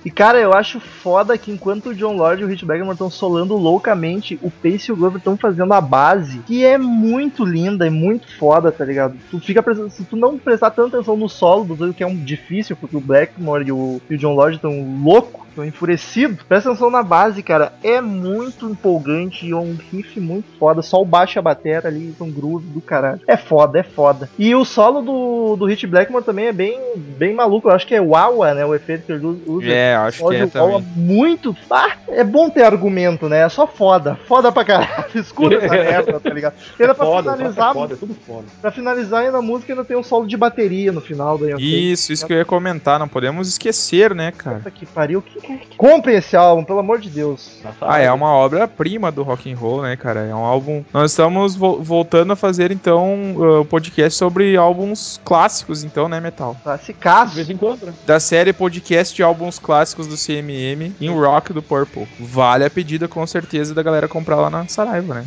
[0.04, 3.10] E cara, eu acho foda que enquanto o John Lord e o Rich Blackmore estão
[3.10, 7.86] solando loucamente, o Pace e o Glover estão fazendo a base, que é muito linda,
[7.86, 9.16] é muito foda, tá ligado?
[9.30, 12.16] Tu fica se tu não prestar tanta atenção no solo dos dois, que é um
[12.16, 14.72] difícil, porque o Blackmore e o, e o John Lord estão
[15.02, 16.42] loucos, estão enfurecidos.
[16.42, 20.82] Presta atenção na base, cara, é muito empolgante e é um riff muito foda.
[20.82, 23.20] Só o baixo e a batera ali são groove do caralho.
[23.26, 24.28] É foda, é foda.
[24.38, 27.68] E o solo do, do Rich Blackmore também é bem, bem maluco.
[27.68, 28.64] Eu acho que é Wawa, né?
[28.66, 29.68] O efeito que ele usa.
[29.68, 30.84] É, acho que é também.
[30.96, 31.56] muito.
[31.70, 33.40] Ah, é bom ter argumento, né?
[33.40, 34.18] É só foda.
[34.26, 35.04] Foda pra caralho.
[35.14, 36.54] Escuta essa merda, tá ligado?
[36.78, 38.44] E ainda pra Foda, finalizar, foda, é tudo foda.
[38.60, 42.12] pra finalizar ainda a música ainda tem um solo de bateria no final da Isso,
[42.12, 44.56] isso que eu ia comentar, não podemos esquecer, né, cara?
[44.58, 45.20] Puta que pariu.
[45.22, 45.40] Que,
[45.76, 47.58] Compre esse álbum, pelo amor de Deus.
[47.80, 50.20] Ah, é uma obra-prima do rock and roll, né, cara?
[50.20, 50.84] É um álbum.
[50.92, 56.20] Nós estamos vo- voltando a fazer então uh, o podcast sobre álbuns clássicos, então, né,
[56.20, 56.54] metal.
[56.54, 57.34] De Classicaço.
[57.34, 57.94] vez em quando, né?
[58.06, 62.06] Da série podcast de álbuns clássicos do CMM em rock do Purple.
[62.20, 65.24] Vale a pedida com certeza da galera comprar lá na Saraiva, né?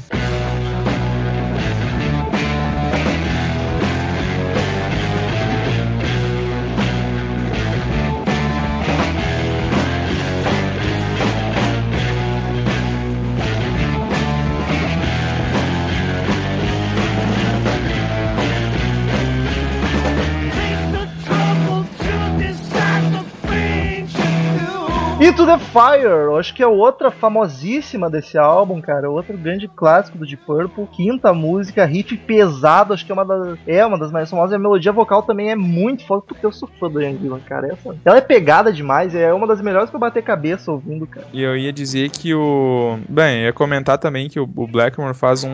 [25.38, 29.07] Into the Fire, eu acho que é outra famosíssima desse álbum, cara.
[29.07, 30.88] Outro grande clássico do Deep Purple.
[30.91, 34.53] Quinta música, riff pesado, acho que é uma das, é uma das mais famosas.
[34.53, 37.39] E a melodia vocal também é muito foda, porque eu sou fã do Ian Gillan,
[37.41, 37.67] cara.
[37.67, 41.27] Essa, ela é pegada demais, é uma das melhores pra bater cabeça ouvindo, cara.
[41.31, 42.97] E eu ia dizer que o.
[43.07, 45.53] Bem, eu ia comentar também que o, o Blackmore faz um,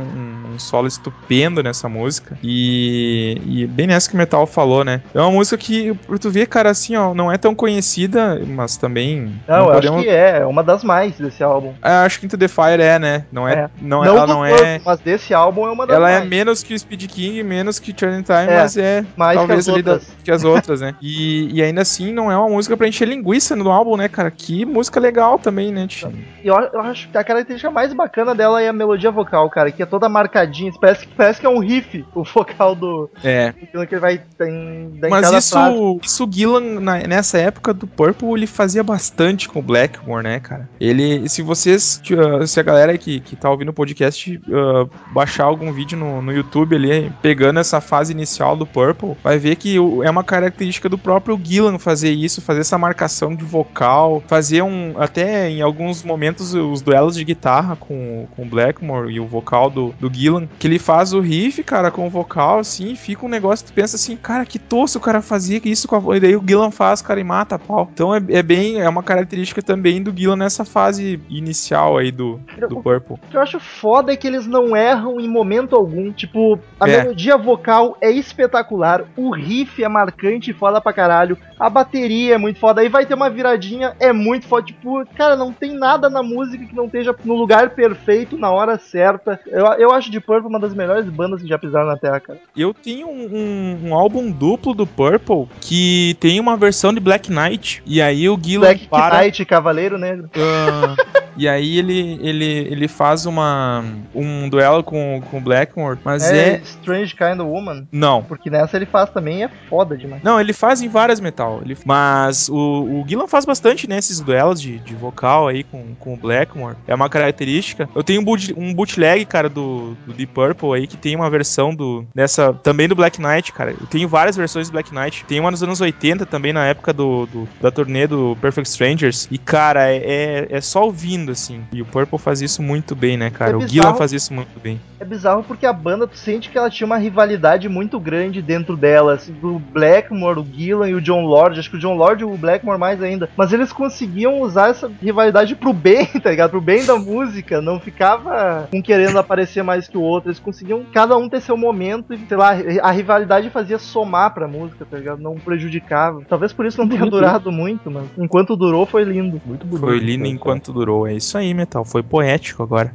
[0.53, 2.37] um solo estupendo nessa música.
[2.41, 5.01] E, e bem nessa que o Metal falou, né?
[5.13, 8.77] É uma música que, por tu ver, cara, assim, ó, não é tão conhecida, mas
[8.77, 9.41] também.
[9.45, 11.73] Não, eu acho que é, é uma das mais desse álbum.
[11.83, 13.25] É, acho que Into the Fire é, né?
[13.31, 13.53] Não é.
[13.53, 13.69] É.
[13.81, 14.79] Não, é- ela do não é.
[14.85, 16.29] mas desse álbum é uma das Ela é mais.
[16.29, 19.59] menos que o Speed King, menos que Turning Time, É, mas é mais que talvez
[19.67, 20.11] as ali da- outras.
[20.23, 20.95] que as outras, né?
[21.01, 24.29] E, e ainda assim não é uma música pra encher linguiça no álbum, né, cara?
[24.31, 26.11] Que música legal também, né, tio?
[26.43, 29.71] E eu, eu acho que a característica mais bacana dela é a melodia vocal, cara,
[29.71, 30.71] que é toda marcadinha.
[30.79, 33.09] Parece, que- parece que é um riff, o vocal do.
[33.23, 33.53] É.
[33.73, 35.75] do que ele vai tem, Mas isso, frase.
[36.03, 40.69] isso o Gillan, na- nessa época do Purple, ele fazia bastante com Blackmore, né, cara?
[40.79, 45.45] Ele, se vocês, uh, se a galera que, que tá ouvindo o podcast uh, baixar
[45.45, 49.77] algum vídeo no, no YouTube ali, pegando essa fase inicial do Purple, vai ver que
[49.77, 54.93] é uma característica do próprio Gillan fazer isso, fazer essa marcação de vocal, fazer um,
[54.97, 59.93] até em alguns momentos, os duelos de guitarra com, com Blackmore e o vocal do,
[59.99, 63.65] do Gillan, que ele faz o riff, cara, com o vocal, assim, fica um negócio
[63.65, 66.35] que tu pensa assim, cara, que tosco o cara fazia isso com a e daí
[66.35, 67.89] o Gillan faz, cara, e mata a pau.
[67.93, 72.39] Então é, é bem, é uma característica também do Gillan nessa fase inicial aí do,
[72.69, 73.15] do Purple.
[73.15, 76.11] O que eu acho foda é que eles não erram em momento algum.
[76.11, 77.01] Tipo, a É.
[77.01, 82.37] melodia vocal é espetacular, o riff é marcante e foda pra caralho, a bateria é
[82.37, 84.65] muito foda, aí vai ter uma viradinha, é muito foda.
[84.65, 88.77] Tipo, cara, não tem nada na música que não esteja no lugar perfeito, na hora
[88.77, 89.39] certa.
[89.47, 92.39] Eu, eu acho de Purple uma das melhores bandas que já pisaram na Terra, cara.
[92.55, 97.31] Eu tenho um, um- um álbum duplo do Purple que tem uma versão de Black
[97.31, 99.21] Knight, e aí o Gillan Black para...
[99.21, 100.29] Knight, Cavaleiro Negro.
[100.35, 100.95] Ah,
[101.37, 106.55] E aí ele, ele, ele faz uma, um duelo com, com o Blackmore, mas É,
[106.55, 106.61] é...
[106.61, 107.87] Strange Kind of Woman.
[107.91, 108.23] Não.
[108.23, 110.21] Porque nessa ele faz também e é foda demais.
[110.23, 111.61] Não, ele faz em várias metal.
[111.63, 116.13] Ele- mas o, o Gillan faz bastante nesses duelos de, de vocal aí com, com
[116.13, 116.75] o Blackmore.
[116.87, 117.89] É uma característica.
[117.95, 121.29] Eu tenho um, boot, um bootleg, cara, do, do Deep Purple aí, que tem uma
[121.29, 122.05] versão do.
[122.13, 122.53] Dessa.
[122.53, 123.71] Também do Black Knight, cara.
[123.71, 125.23] Eu tenho várias versões do Black Knight.
[125.25, 129.27] Tem uma nos anos 80 também, na época do, do- da turnê do Perfect Strangers.
[129.31, 131.61] E, cara, é, é, é só ouvindo, assim.
[131.71, 133.53] E o Purple faz isso muito bem, né, cara?
[133.53, 133.67] É o.
[133.67, 134.79] Gillan faz isso muito bem.
[134.99, 138.77] É bizarro porque a banda, tu sente que ela tinha uma rivalidade muito grande dentro
[138.77, 141.59] dela, assim, do Blackmore, o Gillan e o John Lord.
[141.59, 143.29] Acho que o John Lord e o Blackmore mais ainda.
[143.35, 146.51] Mas eles conseguiam usar essa rivalidade pro bem, tá ligado?
[146.51, 147.61] Pro bem da música.
[147.61, 150.29] Não ficava um querendo aparecer mais que o outro.
[150.29, 152.51] Eles conseguiam cada um ter seu momento e, sei lá,
[152.81, 155.21] a rivalidade fazia somar pra música, tá ligado?
[155.21, 156.21] Não prejudicava.
[156.27, 159.41] Talvez por isso não tenha durado muito, mas enquanto durou foi lindo.
[159.45, 159.85] Muito bonito.
[159.85, 161.07] Foi lindo enquanto durou.
[161.07, 161.83] É isso aí, Metal.
[161.85, 162.93] Foi poético agora.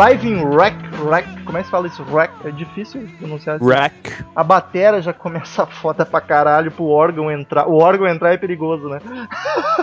[0.00, 2.02] Live in Wreck, Wreck, como é que se fala isso?
[2.04, 3.68] Wreck, é difícil pronunciar assim.
[3.68, 4.24] Rack.
[4.34, 7.68] A batera já começa foda pra caralho pro órgão entrar.
[7.68, 8.98] O órgão entrar é perigoso, né?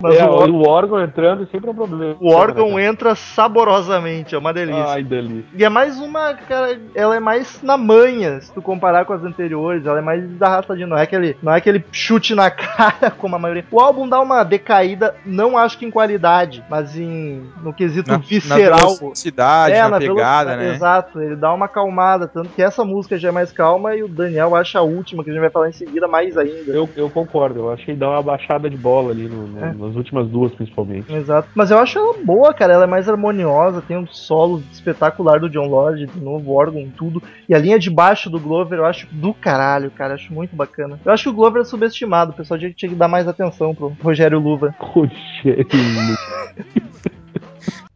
[0.00, 2.16] Mas É, o, ó- o órgão entrando sempre é um problema.
[2.20, 4.84] o órgão entra saborosamente, é uma delícia.
[4.86, 5.44] Ai, delícia.
[5.56, 9.22] E é mais uma, cara, ela é mais na manha, se tu comparar com as
[9.24, 13.34] anteriores, ela é mais arrastadinha, não é aquele, não é aquele chute na cara como
[13.34, 13.64] a maioria.
[13.70, 18.18] O álbum dá uma decaída, não acho que em qualidade, mas em no quesito Na,
[18.18, 18.78] visceral.
[18.92, 20.74] na velocidade, É, na, pegada, velocidade, né?
[20.74, 24.08] Exato, ele dá uma acalmada, tanto que essa música já é mais calma e o
[24.08, 26.72] Daniel acha a última, que a gente vai falar em seguida, mais ainda.
[26.72, 29.87] Eu, eu concordo, eu achei dar uma baixada de bola ali no- no- É.
[29.88, 31.12] nas últimas duas, principalmente.
[31.12, 31.48] Exato.
[31.54, 32.74] Mas eu acho ela boa, cara.
[32.74, 37.22] Ela é mais harmoniosa, tem um solo espetacular do John Lord, de novo, órgão, tudo.
[37.48, 40.14] E a linha de baixo do Glover eu acho do caralho, cara.
[40.14, 40.98] Acho muito bacana.
[41.04, 42.32] Eu acho que o Glover é subestimado.
[42.32, 44.74] O pessoal tinha que dar mais atenção pro Rogério Luva.
[44.78, 45.66] Rogério.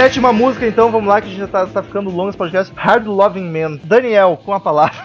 [0.00, 2.72] Sétima música, então, vamos lá, que a gente já tá, tá ficando longo esse podcast.
[2.74, 3.78] Hard Loving Man.
[3.84, 4.96] Daniel, com a palavra.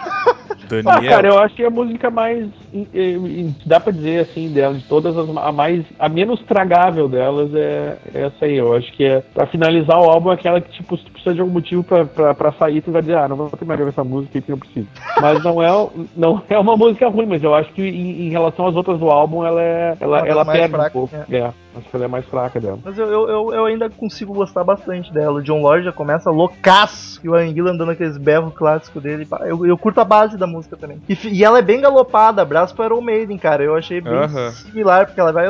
[0.70, 0.90] Daniel.
[0.90, 2.48] Ah, cara, eu achei a música mais.
[3.64, 5.28] Dá pra dizer assim, dela, de todas as.
[5.36, 5.84] A mais.
[5.98, 8.56] A menos tragável delas é, é essa aí.
[8.56, 9.20] Eu acho que é.
[9.34, 12.52] Pra finalizar o álbum é aquela que, tipo, se tu precisa de algum motivo pra
[12.52, 14.88] sair, tu vai dizer, ah, não vou terminar de ouvir essa música aqui, não preciso.
[15.20, 18.66] Mas não é, não é uma música ruim, mas eu acho que em, em relação
[18.66, 19.96] às outras do álbum, ela é.
[20.00, 21.16] Ela, Uma ela mais perde fracas, um pouco.
[21.30, 21.52] É.
[21.76, 22.78] acho que ela é mais fraca dela.
[22.84, 25.38] Mas eu, eu, eu, ainda consigo gostar bastante dela.
[25.38, 27.20] O John Lord já começa loucaço.
[27.22, 29.26] E o Anguila andando aqueles berros clássicos dele.
[29.44, 31.00] Eu, eu curto a base da música também.
[31.08, 32.44] E, e ela é bem galopada.
[32.56, 33.62] Abraço pro Iron Maiden, cara.
[33.62, 34.50] Eu achei bem Aham.
[34.52, 35.46] similar, porque ela vai.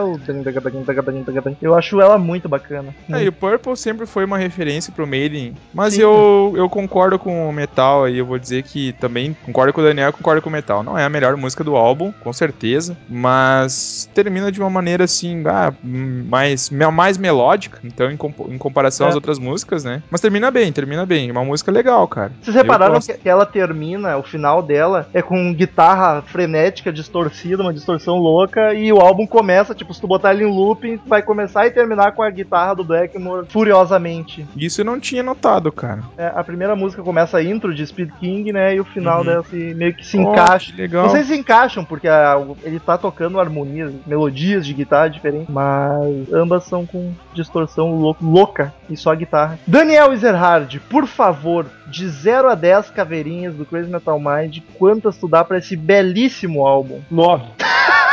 [1.63, 2.95] Eu acho ela muito bacana.
[3.13, 5.55] É, e o Purple sempre foi uma referência pro Maiden.
[5.73, 8.19] Mas eu, eu concordo com o Metal aí.
[8.19, 10.83] Eu vou dizer que também concordo com o Daniel concordo com o Metal.
[10.83, 12.97] Não é a melhor música do álbum, com certeza.
[13.09, 17.79] Mas termina de uma maneira assim, ah, mais, mais melódica.
[17.85, 19.11] Então, em, compo- em comparação É.
[19.11, 20.03] às outras músicas, né?
[20.11, 21.31] Mas termina bem, termina bem.
[21.31, 22.33] Uma música legal, cara.
[22.43, 28.17] Vocês repararam que ela termina, o final dela é com guitarra frenética, distorcida, uma distorção
[28.17, 31.71] louca, e o álbum começa, tipo, se tu botar ele em looping, vai começar e
[31.71, 34.47] terminar com a guitarra do Blackmore furiosamente.
[34.57, 36.03] Isso eu não tinha notado, cara.
[36.17, 38.75] É, a primeira música começa a intro de Speed King, né?
[38.75, 39.25] E o final Uhum.
[39.27, 40.73] dela se, meio que se Oh, encaixa.
[40.73, 41.05] que legal.
[41.05, 46.33] Não sei se encaixam, porque a- ele tá tocando harmonias, melodias de guitarra diferentes, mas
[46.33, 49.59] ambas são com distorção lou- louca e só a guitarra.
[49.67, 55.29] Daniel Ezerhard, por favor, de 0 a 10 caveirinhas do Crazy Metal Mind, quantas tu
[55.29, 56.86] dá pra esse belíssimo álbum?
[57.11, 57.43] Nove.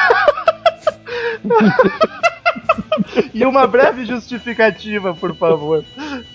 [3.33, 5.83] E uma breve justificativa, por favor.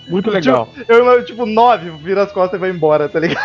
[0.07, 0.67] Muito legal.
[0.75, 3.39] Tipo, eu, tipo, 9, vira as costas e vai embora, tá ligado?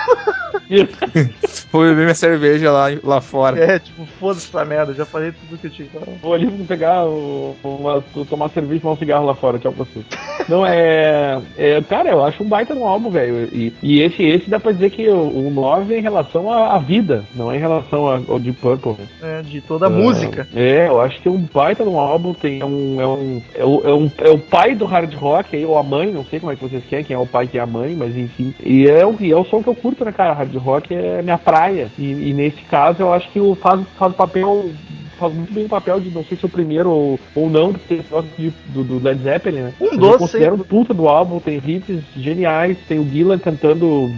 [1.71, 3.59] Vou beber minha cerveja lá, lá fora.
[3.63, 6.17] É, tipo, foda-se essa merda, já falei tudo que eu tinha que falar.
[6.23, 9.85] Vou ali pegar, o, uma, tomar cerveja e fumar um cigarro lá fora, tchau pra
[9.85, 10.01] você.
[10.49, 11.83] Não, é, é.
[11.83, 13.49] Cara, eu acho um baita no álbum, velho.
[13.53, 16.75] E, e esse, esse dá pra dizer que o, o 9 é em relação à,
[16.75, 18.97] à vida, não é em relação a- ao Deep Purple.
[19.23, 20.47] É, de toda a música.
[20.55, 23.65] É, eu acho que é um baita no álbum, tem é um, é um, é
[23.65, 26.41] o, é um é o pai do hard rock aí, ou a mãe, não sei
[26.41, 28.55] como é que vocês querem, quem é o pai, quem é a mãe, mas enfim.
[28.63, 30.33] E é, e é o som que eu curto, né, cara?
[30.33, 31.91] Hard rock é minha praia.
[31.99, 34.71] E, e nesse caso eu acho que o faz, faz o papel.
[35.19, 37.73] Faz muito bem o papel de não sei se é o primeiro ou, ou não,
[37.73, 39.73] de- do, do Led Zeppelin, né?
[39.81, 44.11] Um doce, Eu considero puta do álbum, tem riffs geniais, tem o Gillan cantando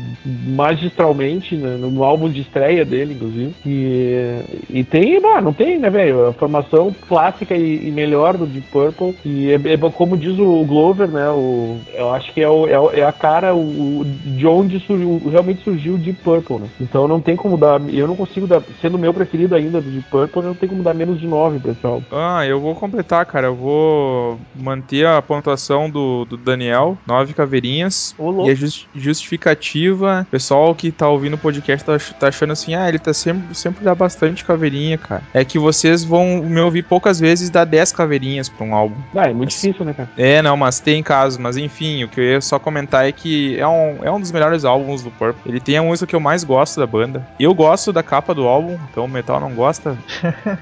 [0.56, 3.52] magistralmente né, no, álbum de estreia dele, inclusive.
[3.64, 4.40] E,
[4.70, 6.26] e tem, mano, não tem, né, velho?
[6.28, 9.14] A formação clássica e, e melhor do Deep Purple.
[9.24, 11.28] E é, é como diz o Glover, né?
[11.30, 15.20] O, eu acho que é, o, é, é a cara o, o- de onde surgiu,
[15.30, 16.66] realmente surgiu o Deep Purple, né?
[16.80, 17.80] Então não tem como dar.
[17.92, 18.62] Eu não consigo dar.
[18.80, 21.58] Sendo o meu preferido ainda do Deep Purple, não tem como dar menos de 9
[21.58, 22.04] pra esse álbum.
[22.12, 23.48] Ah, eu vou completar, cara.
[23.48, 28.14] Eu vou manter a pontuação do, do Daniel, nove caveirinhas.
[28.18, 28.48] Ô, louco.
[28.48, 32.74] E a jus- justificativa, o pessoal que tá ouvindo o podcast tá, tá achando assim,
[32.74, 35.22] ah, ele tá sempre, sempre dá bastante caveirinha, cara.
[35.34, 38.96] É que vocês vão me ouvir poucas vezes dar 10 caveirinhas pra um álbum.
[39.14, 40.08] Ah, é muito difícil, né, cara?
[40.16, 41.38] É, não, mas tem casos.
[41.38, 44.32] Mas enfim, o que eu ia só comentar é que é um, é um dos
[44.32, 45.42] melhores álbuns do Purple.
[45.46, 47.26] Ele tem a música que eu mais gosto da banda.
[47.38, 49.96] Eu gosto da capa do álbum, então o metal não gosta.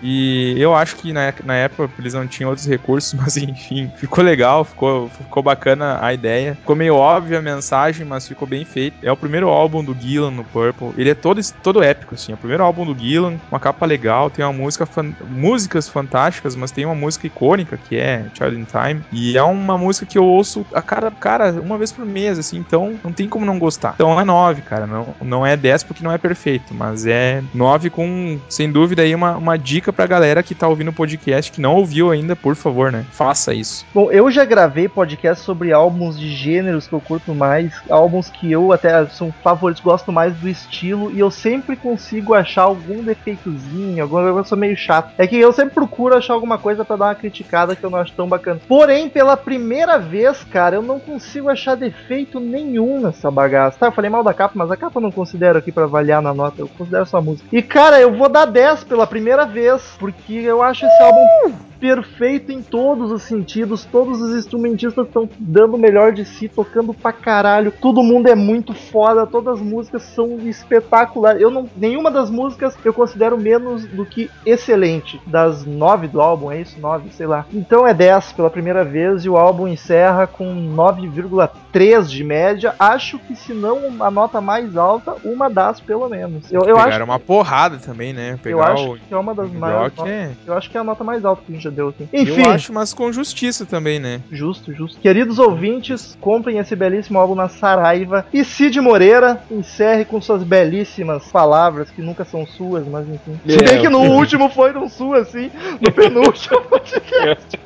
[0.03, 0.14] e
[0.57, 4.65] eu acho que na, na época eles não tinham outros recursos, mas enfim, ficou legal,
[4.65, 6.55] ficou, ficou bacana a ideia.
[6.57, 8.97] Ficou meio óbvia a mensagem, mas ficou bem feito.
[9.03, 10.93] É o primeiro álbum do Gillan no Purple.
[10.97, 12.33] Ele é todo, todo épico, assim.
[12.33, 16.57] É o primeiro álbum do Gillan, uma capa legal, tem uma música fan- músicas fantásticas,
[16.57, 19.03] mas tem uma música icônica que é Child in Time.
[19.13, 22.59] E é uma música que eu ouço a cara, cara, uma vez por mês, assim,
[22.59, 23.93] então não tem como não gostar.
[23.95, 24.87] Então é 9, cara.
[24.87, 29.15] Não, não é 10 porque não é perfeito, mas é 9 com, sem dúvida, aí
[29.15, 32.55] uma, uma dica pra galera que tá ouvindo o podcast, que não ouviu ainda, por
[32.55, 33.05] favor, né?
[33.11, 33.85] Faça isso.
[33.95, 38.51] Bom, eu já gravei podcast sobre álbuns de gêneros que eu curto mais, álbuns que
[38.51, 44.03] eu até são favoritos, gosto mais do estilo, e eu sempre consigo achar algum defeitozinho,
[44.03, 45.13] alguma coisa eu sou meio chato.
[45.19, 47.99] É que eu sempre procuro achar alguma coisa pra dar uma criticada que eu não
[47.99, 48.61] acho tão bacana.
[48.67, 53.79] Porém, pela primeira vez, cara, eu não consigo achar defeito nenhum nessa bagaça.
[53.79, 56.23] Tá, eu falei mal da capa, mas a capa eu não considero aqui pra avaliar
[56.23, 57.49] na nota, eu considero só música.
[57.53, 62.51] E cara, eu vou dar 10 pela primeira vez, porque eu acho esse álbum perfeito
[62.51, 63.85] em todos os sentidos.
[63.85, 67.71] Todos os instrumentistas estão dando o melhor de si, tocando pra caralho.
[67.71, 71.43] Todo mundo é muito foda, todas as músicas são espetaculares.
[71.43, 75.21] Eu não, nenhuma das músicas eu considero menos do que excelente.
[75.27, 76.81] Das nove do álbum, é isso?
[76.81, 77.45] Nove, sei lá.
[77.53, 82.75] Então é 10 pela primeira vez e o álbum encerra com 9,3 de média.
[82.79, 86.51] Acho que se não a nota mais alta, uma das pelo menos.
[86.51, 88.39] Eu, eu Pegaram acho, uma porrada também, né?
[88.43, 89.84] Pegar eu acho o que é uma das mais.
[89.85, 90.31] Rock é...
[90.47, 92.09] Eu acho que é a nota mais alta que a gente já deu aqui.
[92.13, 94.21] Enfim, Eu acho, mas com justiça também, né?
[94.31, 95.01] justo, justo.
[95.01, 98.27] Queridos ouvintes, comprem esse belíssimo álbum na Saraiva.
[98.33, 103.39] E Cid Moreira, encerre com suas belíssimas palavras, que nunca são suas, mas enfim.
[103.47, 107.59] Se bem que no último foi não sua, assim, no penúltimo podcast.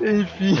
[0.00, 0.56] enfim.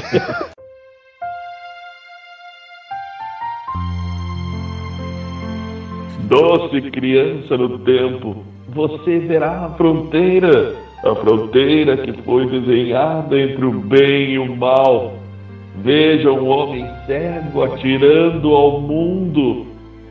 [6.28, 8.44] Doce criança no tempo,
[8.76, 15.14] você verá a fronteira, a fronteira que foi desenhada entre o bem e o mal.
[15.82, 19.66] Veja um homem cego atirando ao mundo,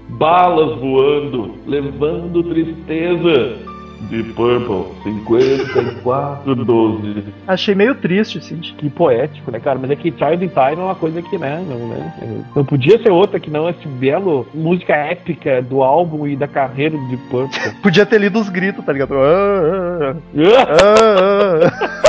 [0.09, 3.64] balas voando, levando tristeza.
[4.10, 7.24] De Purple 5412.
[7.47, 8.74] Achei meio triste, Cid.
[8.78, 9.80] Que poético, né, cara?
[9.80, 12.14] Mas é que Child in Time é uma coisa que, né, não, né,
[12.56, 16.97] não podia ser outra que não esse belo música épica do álbum e da carreira
[17.10, 17.60] Deep Purple.
[17.82, 19.16] Podia ter lido os gritos, tá ligado?
[19.16, 22.06] Ah, ah, ah,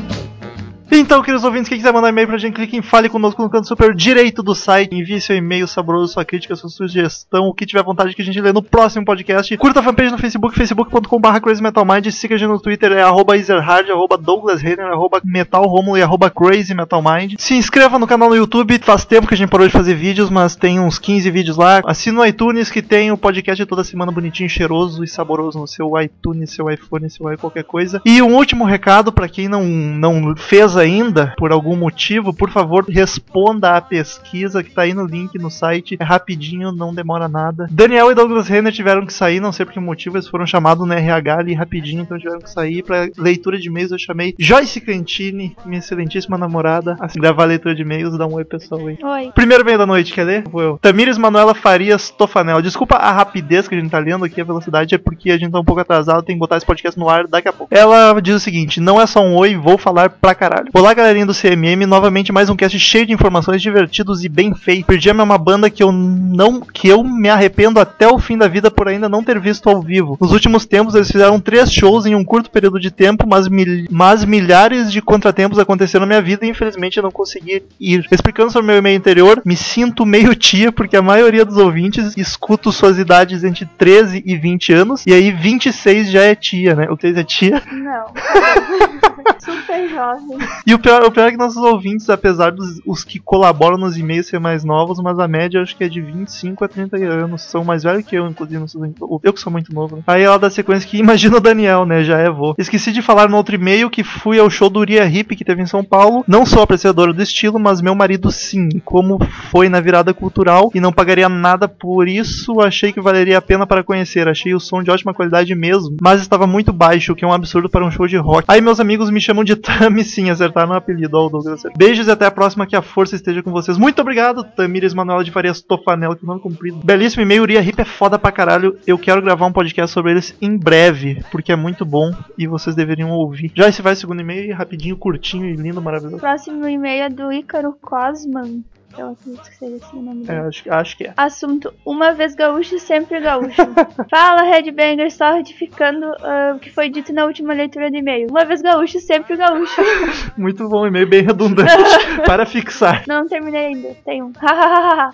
[0.93, 3.65] Então, queridos ouvintes, quem quiser mandar e-mail pra gente, clique em Fale Conosco no canto
[3.65, 4.93] superior direito do site.
[4.93, 8.41] Envie seu e-mail saboroso, sua crítica, sua sugestão, o que tiver vontade que a gente
[8.41, 9.55] lê no próximo podcast.
[9.55, 12.11] Curta a fanpage no Facebook, facebook.com.br crazymetalmind.
[12.11, 16.03] Siga a gente no Twitter, é arroba Ezerhard, arroba Douglas Renner, arroba Metal Romulo e
[16.03, 17.35] arroba Crazy Metal Mind.
[17.37, 18.77] Se inscreva no canal no YouTube.
[18.83, 21.81] Faz tempo que a gente parou de fazer vídeos, mas tem uns 15 vídeos lá.
[21.85, 25.89] Assina o iTunes que tem o podcast toda semana bonitinho, cheiroso e saboroso no seu
[26.01, 28.01] iTunes, seu iPhone, seu i qualquer coisa.
[28.05, 32.85] E um último recado para quem não, não fez ainda, por algum motivo, por favor,
[32.87, 35.97] responda à pesquisa que tá aí no link no site.
[35.99, 37.67] É rapidinho, não demora nada.
[37.71, 40.87] Daniel e Douglas Renner tiveram que sair, não sei por que motivo, eles foram chamados
[40.87, 42.83] no RH ali rapidinho, então tiveram que sair.
[42.83, 47.75] Pra leitura de e-mails eu chamei Joyce Cantini, minha excelentíssima namorada, a gravar a leitura
[47.75, 48.17] de e-mails.
[48.17, 48.97] Dá um oi, pessoal aí.
[49.01, 49.31] Oi.
[49.33, 50.43] Primeiro meio da noite, quer ler?
[50.47, 50.79] Vou eu.
[50.81, 52.61] Tamires Manuela Farias Tofanel.
[52.61, 55.51] Desculpa a rapidez que a gente tá lendo aqui, a velocidade é porque a gente
[55.51, 57.73] tá um pouco atrasado, tem que botar esse podcast no ar daqui a pouco.
[57.73, 60.70] Ela diz o seguinte: não é só um oi, vou falar pra caralho.
[60.73, 64.85] Olá, galerinha do CMM, novamente mais um cast cheio de informações divertidos e bem feito.
[64.85, 68.37] Pearl Jam é uma banda que eu não que eu me arrependo até o fim
[68.37, 70.17] da vida por ainda não ter visto ao vivo.
[70.21, 73.85] Nos últimos tempos eles fizeram três shows em um curto período de tempo, mas, mil-
[73.91, 78.07] mas milhares de contratempos aconteceram na minha vida e infelizmente eu não consegui ir.
[78.09, 82.71] Explicando sobre meu e-mail interior, me sinto meio tia porque a maioria dos ouvintes escuto
[82.71, 86.87] suas idades entre 13 e 20 anos e aí 26 já é tia, né?
[86.89, 87.61] O 3 é tia.
[87.73, 88.05] Não.
[89.39, 90.37] Super jovem.
[90.65, 93.97] E o pior, o pior é que nossos ouvintes, apesar dos os que colaboram nos
[93.97, 97.43] e-mails ser mais novos, mas a média acho que é de 25 a 30 anos.
[97.43, 98.59] São mais velhos que eu, inclusive.
[98.59, 99.97] não Eu que sou muito novo.
[99.97, 100.03] Né?
[100.07, 102.03] Aí ela dá sequência que imagina o Daniel, né?
[102.03, 102.53] Já é vô.
[102.57, 105.61] Esqueci de falar no outro e-mail que fui ao show do Uriah Hip que teve
[105.61, 106.23] em São Paulo.
[106.27, 108.69] Não sou apreciadora do estilo, mas meu marido sim.
[108.83, 113.41] Como foi na virada cultural e não pagaria nada por isso, achei que valeria a
[113.41, 114.27] pena para conhecer.
[114.27, 117.33] Achei o som de ótima qualidade mesmo, mas estava muito baixo, o que é um
[117.33, 118.45] absurdo para um show de rock.
[118.47, 121.63] Aí meus amigos me chamam de Tami, sim, acertaram o apelido, ó, o Douglas.
[121.77, 123.77] Beijos e até a próxima, que a força esteja com vocês.
[123.77, 126.81] Muito obrigado, Tamires Manuela de Farias Tofanel, que nome comprido.
[126.83, 128.77] Belíssimo e-mail, Uriah Hip é foda pra caralho.
[128.85, 132.75] Eu quero gravar um podcast sobre eles em breve, porque é muito bom e vocês
[132.75, 133.51] deveriam ouvir.
[133.55, 136.17] Já esse vai segundo e-mail, rapidinho, curtinho e lindo, maravilhoso.
[136.17, 138.63] próximo e-mail é do Ícaro Cosman.
[138.97, 140.47] Eu acredito que seja assim o nome É, dele.
[140.47, 141.13] acho, acho que é.
[141.17, 143.61] Assunto: Uma vez gaúcho, sempre gaúcho.
[144.09, 148.27] Fala, Headbanger, só retificando ah, o que foi dito na última leitura do e-mail.
[148.29, 149.81] Uma vez gaúcho, sempre gaúcho.
[150.37, 151.71] Muito bom, e-mail bem redundante
[152.25, 153.03] para fixar.
[153.07, 154.31] Não terminei ainda, tem um.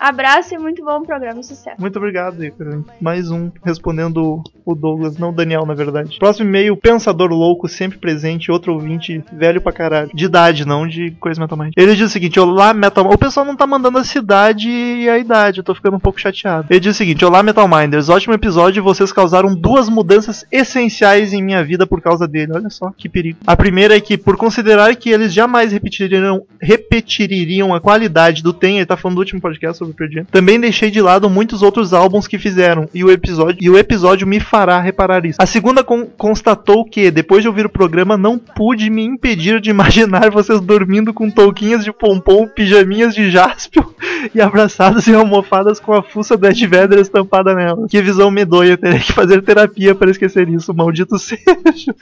[0.00, 1.80] Abraço e muito bom programa, sucesso.
[1.80, 2.84] Muito obrigado, Ícaro.
[3.00, 4.42] Mais um respondendo
[4.72, 6.18] o Douglas, não o Daniel, na verdade.
[6.18, 10.10] Próximo e-mail, Pensador Louco, sempre presente, outro ouvinte velho pra caralho.
[10.12, 11.72] De idade, não de coisa Metal Mind.
[11.76, 15.18] Ele diz o seguinte: Olá, Metal O pessoal não tá mandando a cidade e a
[15.18, 16.66] idade, eu tô ficando um pouco chateado.
[16.70, 18.82] Ele diz o seguinte: Olá, Metal Minders, ótimo episódio.
[18.82, 22.52] Vocês causaram duas mudanças essenciais em minha vida por causa dele.
[22.54, 23.38] Olha só que perigo.
[23.46, 28.76] A primeira é que, por considerar que eles jamais repetiriam, repetiriam a qualidade do Tem,
[28.76, 31.92] ele tá falando do último podcast sobre o Jam, também deixei de lado muitos outros
[31.92, 35.38] álbuns que fizeram e o episódio e o episódio me fará reparar isso.
[35.40, 39.70] A segunda con- constatou que depois de ouvir o programa não pude me impedir de
[39.70, 43.92] imaginar vocês dormindo com touquinhas de pompom, pijaminhas de jaspel
[44.34, 47.86] e abraçados em almofadas com a fuça do Ed Vedder estampada nela.
[47.88, 51.94] Que visão medonha, terei que fazer terapia para esquecer isso, maldito seja.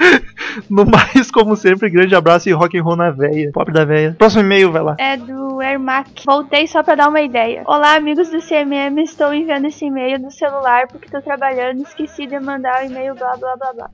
[0.70, 3.50] No mais, como sempre, grande abraço e rock and roll na veia.
[3.52, 4.14] Pobre da veia.
[4.18, 4.96] Próximo e-mail, vai lá.
[4.98, 6.22] É do Ermac.
[6.24, 7.62] Voltei só pra dar uma ideia.
[7.66, 8.98] Olá, amigos do CMM.
[9.02, 11.82] Estou enviando esse e-mail do celular porque tô trabalhando.
[11.82, 13.90] Esqueci de mandar o e-mail, blá blá blá blá.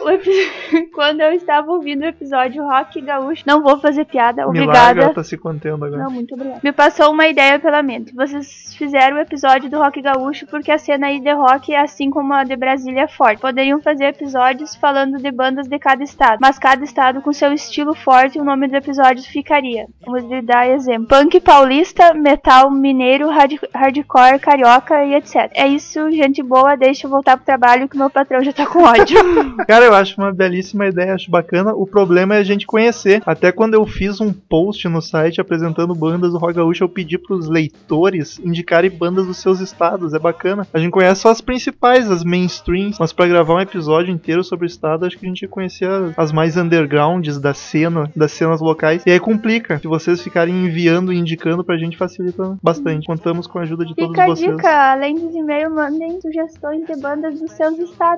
[0.94, 5.00] Quando eu estava ouvindo o episódio Rock Gaúcho, não vou fazer piada, Milagre, obrigada.
[5.02, 6.02] ela tá se contendo agora.
[6.04, 6.60] Não, muito obrigada.
[6.62, 8.14] Me passou uma ideia pela mente.
[8.14, 12.32] Vocês fizeram o episódio do Rock Gaúcho porque a cena aí de rock, assim como
[12.32, 13.40] a de Brasília, é forte.
[13.40, 17.94] Poderiam fazer episódios falando de bandas de cada estado, mas cada estado com seu estilo
[17.94, 19.86] forte, o nome do episódio ficaria.
[20.04, 25.50] Vamos lhe dar exemplo: punk paulista, metal mineiro, hard- hardcore carioca e etc.
[25.54, 26.74] É isso, gente boa.
[26.76, 29.18] Deixa eu voltar pro trabalho que meu patrão já tá com ódio.
[29.66, 31.72] Cara, eu acho uma belíssima ideia, acho bacana.
[31.74, 33.22] O problema é a gente conhecer.
[33.26, 37.18] Até quando eu fiz um post no site apresentando bandas do Rock Gaúcho, eu pedi
[37.18, 40.14] pros leitores indicarem bandas dos seus estados.
[40.14, 40.66] É bacana.
[40.72, 44.66] A gente conhece só as principais, as mainstreams, mas pra gravar um episódio inteiro sobre
[44.66, 48.60] o estado, acho que a gente ia conhecer as- mais undergrounds da cena, das cenas
[48.60, 49.02] locais.
[49.04, 49.78] E aí complica.
[49.78, 53.06] Se vocês ficarem enviando e indicando pra gente, facilita bastante.
[53.06, 54.56] Contamos com a ajuda de todos Fica a vocês.
[54.56, 57.50] dica: além dos e-mails, mandem sugestões de bandas dos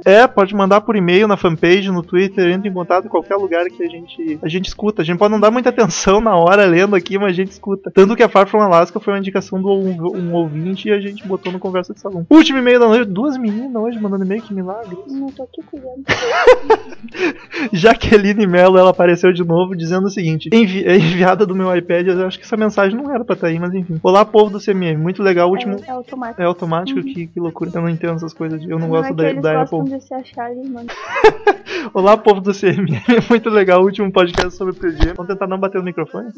[0.04, 3.64] É, pode mandar por e-mail, na fanpage, no Twitter, entre em contato em qualquer lugar
[3.66, 5.02] que a gente, a gente escuta.
[5.02, 7.90] A gente pode não dar muita atenção na hora lendo aqui, mas a gente escuta.
[7.90, 11.00] Tanto que a Far From Alaska foi uma indicação do um, um ouvinte e a
[11.00, 12.26] gente botou no Conversa de Salão.
[12.28, 14.96] Último e-mail da noite, duas meninas hoje mandando e-mail, que milagre.
[15.08, 16.02] Não tô aqui cuidando.
[17.72, 22.08] Jaqueline Mello, ela apareceu de novo dizendo o seguinte: envi é enviada do meu iPad,
[22.08, 23.98] eu acho que essa mensagem não era pra estar aí, mas enfim.
[24.02, 25.76] Olá, povo do CMM, muito legal, o último.
[25.76, 26.42] É, é automático.
[26.42, 27.70] É automático, que, que loucura.
[27.74, 29.84] Eu não entendo essas coisas, eu não, Não gosto é da, da Apple.
[29.84, 30.88] de se achar ali, mano.
[31.92, 33.02] Olá, povo do CMM.
[33.28, 35.14] Muito legal o último podcast sobre o Pearl Jam.
[35.16, 36.28] Vamos tentar não bater no microfone?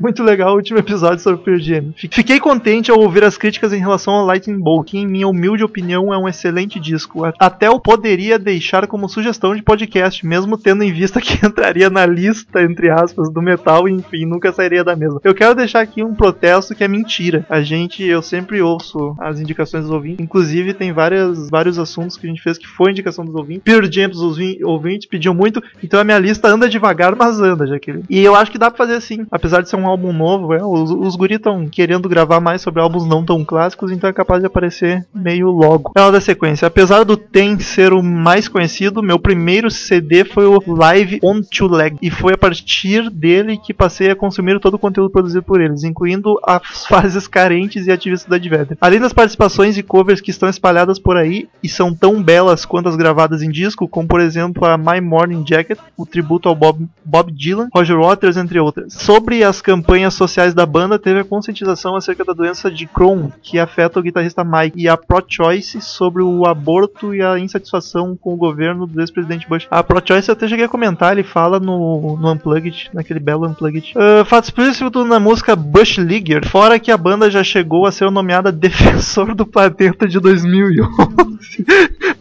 [0.00, 1.92] Muito legal o último episódio sobre o Pearl Jam.
[1.96, 5.28] Fi- Fiquei contente ao ouvir as críticas em relação ao Lightning Bolt, que em minha
[5.28, 7.22] humilde opinião é um excelente disco.
[7.38, 12.06] Até eu poderia deixar como sugestão de podcast, mesmo tendo em vista que entraria na
[12.06, 15.20] lista, entre aspas, do metal e enfim, nunca sairia da mesma.
[15.22, 17.44] Eu quero deixar aqui um protesto que é mentira.
[17.48, 20.24] A gente, eu sempre ouço as indicações dos ouvintes.
[20.24, 23.62] Inclusive, tem várias, vários assuntos que a gente fez que foi indicação dos ouvintes.
[23.64, 27.66] Pearl Jam dos ouvi- ouvintes pediam muito, então a minha lista anda devagar, mas anda,
[27.66, 28.04] Jaqueline.
[28.08, 29.26] E eu acho que dá pra fazer assim.
[29.30, 32.80] Apesar de ser um álbum novo, é, os, os guri estão querendo gravar mais sobre
[32.80, 35.90] álbuns não tão clássicos, então é capaz de aparecer meio logo.
[35.96, 36.66] É uma da sequência.
[36.66, 41.68] Apesar do Ten ser o mais conhecido, meu primeiro CD foi o Live on Two
[41.68, 41.96] Leg.
[42.00, 45.82] E foi a partir dele que passei a consumir todo o conteúdo produzido por eles,
[45.84, 48.76] incluindo as fases carentes e ativistas da Vedder.
[48.80, 52.35] Além das participações e covers que estão espalhadas por aí e são tão belas
[52.66, 56.54] quanto as gravadas em disco, como por exemplo a My Morning Jacket, o tributo ao
[56.54, 58.92] Bob, Bob Dylan, Roger Waters, entre outras.
[58.94, 63.58] Sobre as campanhas sociais da banda, teve a conscientização acerca da doença de Crohn, que
[63.58, 68.36] afeta o guitarrista Mike, e a Pro-Choice sobre o aborto e a insatisfação com o
[68.36, 69.66] governo do ex-presidente Bush.
[69.70, 73.94] A Pro-Choice eu até cheguei a comentar, ele fala no, no Unplugged, naquele belo Unplugged.
[73.96, 78.10] Uh, fato explícito na música Bush Leaguer, fora que a banda já chegou a ser
[78.10, 81.64] nomeada Defensor do Planeta de 2011.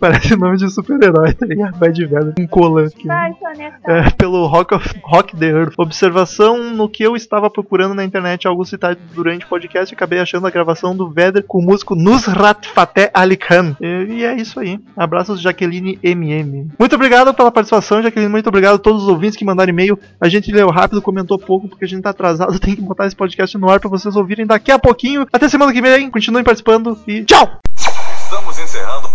[0.05, 1.79] Parece nome de super-herói, tá ligado?
[1.79, 3.07] Vai de velho, um colan aqui.
[3.07, 3.79] Vai, Soneta.
[3.87, 5.73] É, pelo Rock, of, Rock the Earth.
[5.79, 10.45] Observação no que eu estava procurando na internet, algo citado durante o podcast, acabei achando
[10.45, 13.75] a gravação do Vedder com o músico Nusrat Fateh Ali Khan.
[13.81, 13.85] E,
[14.19, 14.79] e é isso aí.
[14.95, 16.69] Abraços, Jaqueline MM.
[16.77, 18.31] Muito obrigado pela participação, Jaqueline.
[18.31, 19.97] Muito obrigado a todos os ouvintes que mandaram e-mail.
[20.21, 22.57] A gente leu rápido, comentou pouco, porque a gente tá atrasado.
[22.61, 25.25] Tem que botar esse podcast no ar pra vocês ouvirem daqui a pouquinho.
[25.33, 26.11] Até semana que vem.
[26.11, 27.57] Continuem participando e tchau!
[27.75, 29.14] Estamos encerrando.